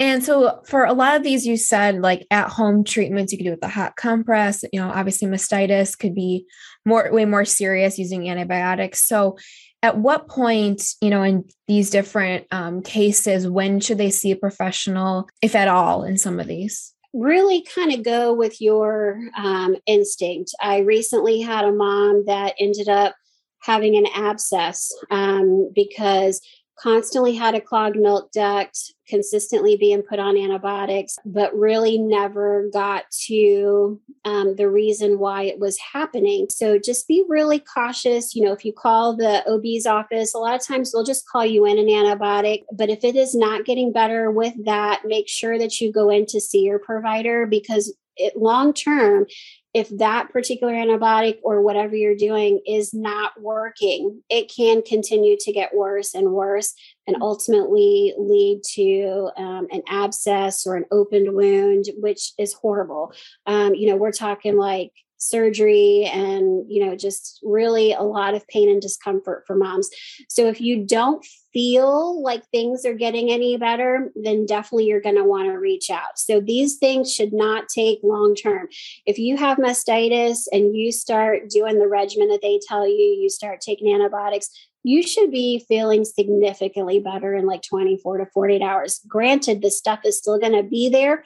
And 0.00 0.24
so 0.24 0.60
for 0.66 0.84
a 0.84 0.92
lot 0.92 1.16
of 1.16 1.22
these, 1.22 1.46
you 1.46 1.56
said 1.56 2.00
like 2.00 2.26
at 2.30 2.48
home 2.48 2.82
treatments, 2.82 3.32
you 3.32 3.38
could 3.38 3.44
do 3.44 3.50
with 3.50 3.60
the 3.60 3.68
hot 3.68 3.94
compress, 3.96 4.64
you 4.72 4.80
know, 4.80 4.90
obviously 4.90 5.28
mastitis 5.28 5.96
could 5.96 6.14
be 6.14 6.46
more, 6.84 7.08
way 7.12 7.24
more 7.24 7.44
serious 7.44 7.98
using 7.98 8.28
antibiotics. 8.28 9.06
So 9.06 9.38
at 9.82 9.98
what 9.98 10.28
point, 10.28 10.82
you 11.00 11.10
know, 11.10 11.22
in 11.22 11.44
these 11.68 11.90
different 11.90 12.46
um, 12.50 12.82
cases, 12.82 13.46
when 13.46 13.78
should 13.78 13.98
they 13.98 14.10
see 14.10 14.32
a 14.32 14.36
professional, 14.36 15.28
if 15.40 15.54
at 15.54 15.68
all, 15.68 16.02
in 16.02 16.18
some 16.18 16.40
of 16.40 16.48
these? 16.48 16.94
really 17.14 17.62
kind 17.62 17.92
of 17.92 18.02
go 18.02 18.34
with 18.34 18.60
your 18.60 19.20
um, 19.36 19.76
instinct. 19.86 20.50
I 20.60 20.78
recently 20.78 21.40
had 21.40 21.64
a 21.64 21.72
mom 21.72 22.24
that 22.26 22.54
ended 22.58 22.88
up 22.88 23.14
having 23.62 23.96
an 23.96 24.06
abscess 24.14 24.92
um, 25.10 25.70
because 25.74 26.40
constantly 26.78 27.34
had 27.34 27.54
a 27.54 27.60
clogged 27.60 27.96
milk 27.96 28.32
duct, 28.32 28.78
consistently 29.06 29.76
being 29.76 30.02
put 30.02 30.18
on 30.18 30.36
antibiotics, 30.36 31.18
but 31.24 31.54
really 31.54 31.98
never 31.98 32.68
got 32.72 33.04
to 33.26 34.00
um, 34.24 34.56
the 34.56 34.68
reason 34.68 35.18
why 35.18 35.42
it 35.44 35.58
was 35.58 35.78
happening. 35.78 36.46
So 36.50 36.78
just 36.78 37.06
be 37.06 37.24
really 37.28 37.58
cautious. 37.58 38.34
You 38.34 38.44
know, 38.44 38.52
if 38.52 38.64
you 38.64 38.72
call 38.72 39.16
the 39.16 39.44
OB's 39.46 39.86
office, 39.86 40.34
a 40.34 40.38
lot 40.38 40.54
of 40.54 40.66
times 40.66 40.92
they'll 40.92 41.04
just 41.04 41.28
call 41.28 41.44
you 41.44 41.66
in 41.66 41.78
an 41.78 41.86
antibiotic. 41.86 42.64
But 42.72 42.90
if 42.90 43.04
it 43.04 43.16
is 43.16 43.34
not 43.34 43.64
getting 43.64 43.92
better 43.92 44.30
with 44.30 44.54
that, 44.64 45.02
make 45.04 45.28
sure 45.28 45.58
that 45.58 45.80
you 45.80 45.92
go 45.92 46.10
in 46.10 46.26
to 46.26 46.40
see 46.40 46.60
your 46.60 46.78
provider 46.78 47.46
because 47.46 47.94
long 48.36 48.72
term 48.72 49.26
if 49.74 49.88
that 49.98 50.30
particular 50.30 50.72
antibiotic 50.72 51.38
or 51.42 51.60
whatever 51.60 51.96
you're 51.96 52.14
doing 52.14 52.60
is 52.64 52.94
not 52.94 53.32
working, 53.40 54.22
it 54.30 54.50
can 54.54 54.82
continue 54.82 55.36
to 55.40 55.52
get 55.52 55.74
worse 55.74 56.14
and 56.14 56.30
worse 56.30 56.74
and 57.08 57.16
mm-hmm. 57.16 57.22
ultimately 57.22 58.14
lead 58.16 58.62
to 58.74 59.30
um, 59.36 59.66
an 59.72 59.82
abscess 59.88 60.64
or 60.64 60.76
an 60.76 60.84
opened 60.92 61.34
wound, 61.34 61.86
which 61.98 62.32
is 62.38 62.52
horrible. 62.52 63.12
Um, 63.46 63.74
you 63.74 63.88
know, 63.88 63.96
we're 63.96 64.12
talking 64.12 64.56
like 64.56 64.92
surgery 65.28 66.04
and 66.12 66.64
you 66.68 66.84
know 66.84 66.94
just 66.94 67.40
really 67.42 67.92
a 67.92 68.02
lot 68.02 68.34
of 68.34 68.46
pain 68.48 68.68
and 68.68 68.82
discomfort 68.82 69.44
for 69.46 69.56
moms 69.56 69.88
so 70.28 70.46
if 70.46 70.60
you 70.60 70.84
don't 70.84 71.24
feel 71.52 72.22
like 72.22 72.44
things 72.48 72.84
are 72.84 72.94
getting 72.94 73.30
any 73.30 73.56
better 73.56 74.10
then 74.16 74.44
definitely 74.44 74.86
you're 74.86 75.00
going 75.00 75.14
to 75.14 75.24
want 75.24 75.46
to 75.46 75.52
reach 75.52 75.90
out 75.90 76.18
so 76.18 76.40
these 76.40 76.76
things 76.76 77.12
should 77.12 77.32
not 77.32 77.68
take 77.68 77.98
long 78.02 78.34
term 78.34 78.66
if 79.06 79.18
you 79.18 79.36
have 79.36 79.58
mastitis 79.58 80.46
and 80.52 80.76
you 80.76 80.90
start 80.92 81.48
doing 81.48 81.78
the 81.78 81.88
regimen 81.88 82.28
that 82.28 82.42
they 82.42 82.58
tell 82.68 82.86
you 82.86 82.94
you 82.94 83.30
start 83.30 83.60
taking 83.60 83.94
antibiotics 83.94 84.50
you 84.86 85.02
should 85.02 85.30
be 85.30 85.64
feeling 85.66 86.04
significantly 86.04 87.00
better 87.00 87.34
in 87.34 87.46
like 87.46 87.62
24 87.62 88.18
to 88.18 88.26
48 88.26 88.60
hours. 88.62 89.00
Granted, 89.08 89.62
the 89.62 89.70
stuff 89.70 90.00
is 90.04 90.18
still 90.18 90.38
going 90.38 90.52
to 90.52 90.62
be 90.62 90.90
there. 90.90 91.24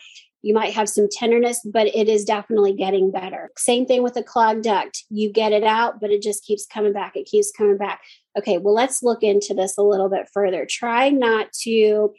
You 0.49 0.55
might 0.55 0.73
have 0.73 0.89
some 0.89 1.09
tenderness, 1.13 1.61
but 1.63 1.89
it 1.89 2.09
is 2.09 2.25
definitely 2.25 2.73
getting 2.73 3.11
better. 3.11 3.51
Same 3.59 3.85
thing 3.85 4.03
with 4.03 4.17
a 4.17 4.23
clogged 4.23 4.65
duct. 4.65 5.05
You 5.11 5.31
get 5.31 5.53
it 5.53 5.63
out, 5.63 6.01
but 6.01 6.11
it 6.11 6.23
just 6.23 6.43
keeps 6.43 6.65
coming 6.65 6.95
back. 6.95 7.17
It 7.17 7.27
keeps 7.27 7.53
coming 7.53 7.77
back. 7.77 8.01
Okay, 8.35 8.57
well, 8.57 8.73
let's 8.73 9.03
look 9.03 9.23
into 9.23 9.53
this 9.53 9.77
a 9.77 9.83
little 9.83 10.09
bit 10.09 10.31
further. 10.33 10.65
Try 10.65 11.11
not 11.11 11.53
to 11.65 12.15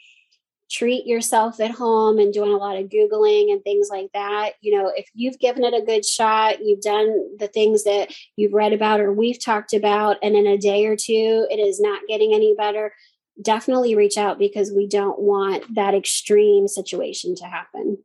treat 0.69 1.07
yourself 1.07 1.59
at 1.59 1.71
home 1.71 2.19
and 2.19 2.31
doing 2.31 2.51
a 2.53 2.57
lot 2.57 2.77
of 2.77 2.89
Googling 2.89 3.51
and 3.51 3.63
things 3.63 3.87
like 3.89 4.11
that. 4.13 4.51
You 4.61 4.77
know, 4.77 4.91
if 4.95 5.09
you've 5.15 5.39
given 5.39 5.63
it 5.63 5.73
a 5.73 5.83
good 5.83 6.05
shot, 6.05 6.63
you've 6.63 6.81
done 6.81 7.35
the 7.39 7.47
things 7.47 7.83
that 7.85 8.13
you've 8.35 8.53
read 8.53 8.73
about 8.73 8.99
or 8.99 9.11
we've 9.11 9.43
talked 9.43 9.73
about, 9.73 10.17
and 10.21 10.35
in 10.35 10.45
a 10.45 10.55
day 10.55 10.85
or 10.85 10.95
two, 10.95 11.47
it 11.49 11.57
is 11.57 11.79
not 11.79 12.01
getting 12.07 12.35
any 12.35 12.53
better, 12.53 12.93
definitely 13.41 13.95
reach 13.95 14.19
out 14.19 14.37
because 14.37 14.71
we 14.71 14.87
don't 14.87 15.19
want 15.19 15.63
that 15.73 15.95
extreme 15.95 16.67
situation 16.67 17.33
to 17.33 17.45
happen. 17.45 17.97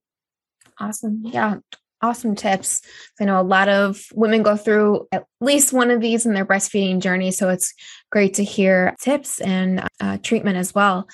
Awesome. 0.79 1.23
Yeah. 1.25 1.57
Awesome 2.03 2.35
tips. 2.35 2.83
I 3.19 3.25
know 3.25 3.41
a 3.41 3.43
lot 3.43 3.69
of 3.69 4.05
women 4.13 4.43
go 4.43 4.57
through 4.57 5.07
at 5.11 5.25
least 5.41 5.73
one 5.73 5.91
of 5.91 6.03
these 6.03 6.27
in 6.27 6.35
their 6.35 6.45
breastfeeding 6.45 7.01
journey. 7.01 7.31
So 7.31 7.49
it's 7.49 7.73
great 8.11 8.35
to 8.35 8.45
hear 8.45 8.95
tips 9.01 9.41
and 9.41 9.87
uh, 10.01 10.19
treatment 10.23 10.59
as 10.59 10.75
well. 10.75 11.09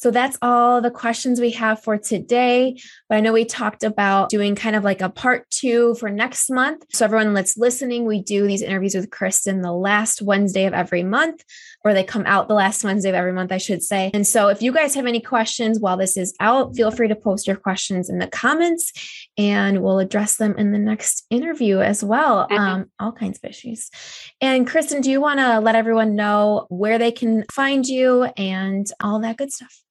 So 0.00 0.10
that's 0.10 0.38
all 0.40 0.80
the 0.80 0.90
questions 0.90 1.42
we 1.42 1.50
have 1.50 1.82
for 1.82 1.98
today. 1.98 2.80
But 3.10 3.18
I 3.18 3.20
know 3.20 3.34
we 3.34 3.44
talked 3.44 3.84
about 3.84 4.30
doing 4.30 4.54
kind 4.54 4.74
of 4.74 4.82
like 4.82 5.02
a 5.02 5.10
part 5.10 5.48
two 5.50 5.94
for 5.96 6.08
next 6.08 6.48
month. 6.48 6.86
So 6.90 7.04
everyone 7.04 7.34
that's 7.34 7.58
listening, 7.58 8.06
we 8.06 8.22
do 8.22 8.46
these 8.46 8.62
interviews 8.62 8.94
with 8.94 9.10
Kristen 9.10 9.60
the 9.60 9.74
last 9.74 10.22
Wednesday 10.22 10.64
of 10.64 10.72
every 10.72 11.02
month, 11.02 11.44
or 11.84 11.92
they 11.92 12.02
come 12.02 12.24
out 12.24 12.48
the 12.48 12.54
last 12.54 12.82
Wednesday 12.82 13.10
of 13.10 13.14
every 13.14 13.34
month, 13.34 13.52
I 13.52 13.58
should 13.58 13.82
say. 13.82 14.10
And 14.14 14.26
so 14.26 14.48
if 14.48 14.62
you 14.62 14.72
guys 14.72 14.94
have 14.94 15.04
any 15.04 15.20
questions 15.20 15.78
while 15.78 15.98
this 15.98 16.16
is 16.16 16.34
out, 16.40 16.74
feel 16.74 16.90
free 16.90 17.08
to 17.08 17.14
post 17.14 17.46
your 17.46 17.56
questions 17.56 18.08
in 18.08 18.18
the 18.18 18.26
comments 18.26 19.26
and 19.36 19.82
we'll 19.82 19.98
address 19.98 20.36
them 20.36 20.56
in 20.56 20.72
the 20.72 20.78
next 20.78 21.26
interview 21.28 21.80
as 21.80 22.02
well. 22.02 22.46
Um, 22.50 22.90
all 22.98 23.12
kinds 23.12 23.38
of 23.42 23.50
issues. 23.50 23.90
And 24.40 24.66
Kristen, 24.66 25.02
do 25.02 25.10
you 25.10 25.20
want 25.20 25.40
to 25.40 25.60
let 25.60 25.74
everyone 25.74 26.16
know 26.16 26.64
where 26.70 26.98
they 26.98 27.12
can 27.12 27.44
find 27.52 27.86
you 27.86 28.24
and 28.38 28.90
all 29.02 29.20
that 29.20 29.36
good 29.36 29.52
stuff? 29.52 29.82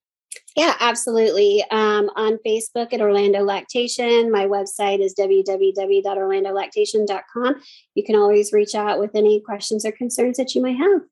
Yeah, 0.60 0.76
absolutely. 0.82 1.63
Um, 1.72 2.12
on 2.17 2.38
Facebook 2.45 2.91
at 2.91 3.00
Orlando 3.00 3.43
Lactation. 3.43 4.30
My 4.30 4.45
website 4.45 5.00
is 5.00 5.15
www.orlandolactation.com. 5.15 7.56
You 7.95 8.04
can 8.04 8.17
always 8.17 8.52
reach 8.52 8.76
out 8.76 9.00
with 9.00 9.12
any 9.15 9.39
questions 9.39 9.86
or 9.86 9.93
concerns 9.93 10.36
that 10.36 10.54
you 10.56 10.62
might 10.62 10.76
have. 10.76 11.04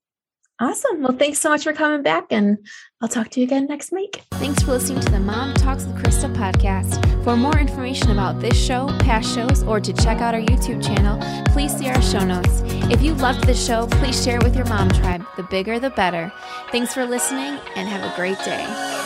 Awesome. 0.60 1.02
Well, 1.02 1.16
thanks 1.16 1.40
so 1.40 1.50
much 1.50 1.64
for 1.64 1.72
coming 1.72 2.04
back, 2.04 2.26
and 2.30 2.58
I'll 3.00 3.08
talk 3.08 3.30
to 3.30 3.40
you 3.40 3.46
again 3.46 3.68
next 3.68 3.94
week. 3.94 4.22
Thanks 4.32 4.64
for 4.64 4.72
listening 4.72 5.00
to 5.00 5.12
the 5.12 5.22
Mom 5.22 5.54
Talks 5.54 5.86
with 5.86 5.96
Krista 6.04 6.36
podcast. 6.36 7.02
For 7.24 7.38
more 7.38 7.58
information 7.58 8.12
about 8.12 8.42
this 8.42 8.62
show, 8.62 8.88
past 9.00 9.34
shows, 9.34 9.64
or 9.64 9.80
to 9.80 9.94
check 9.94 10.18
out 10.18 10.34
our 10.34 10.42
YouTube 10.42 10.86
channel, 10.86 11.22
please 11.54 11.74
see 11.74 11.88
our 11.88 12.02
show 12.02 12.26
notes. 12.26 12.64
If 12.92 13.02
you 13.02 13.14
loved 13.14 13.46
this 13.46 13.66
show, 13.66 13.88
please 13.88 14.22
share 14.22 14.40
it 14.40 14.44
with 14.44 14.58
your 14.58 14.66
mom 14.66 14.90
tribe. 14.90 15.26
The 15.38 15.44
bigger, 15.44 15.80
the 15.80 15.92
better. 15.92 16.34
Thanks 16.70 16.94
for 16.94 17.06
listening, 17.06 17.58
and 17.76 17.88
have 17.88 18.04
a 18.04 18.14
great 18.18 18.40
day. 18.40 18.97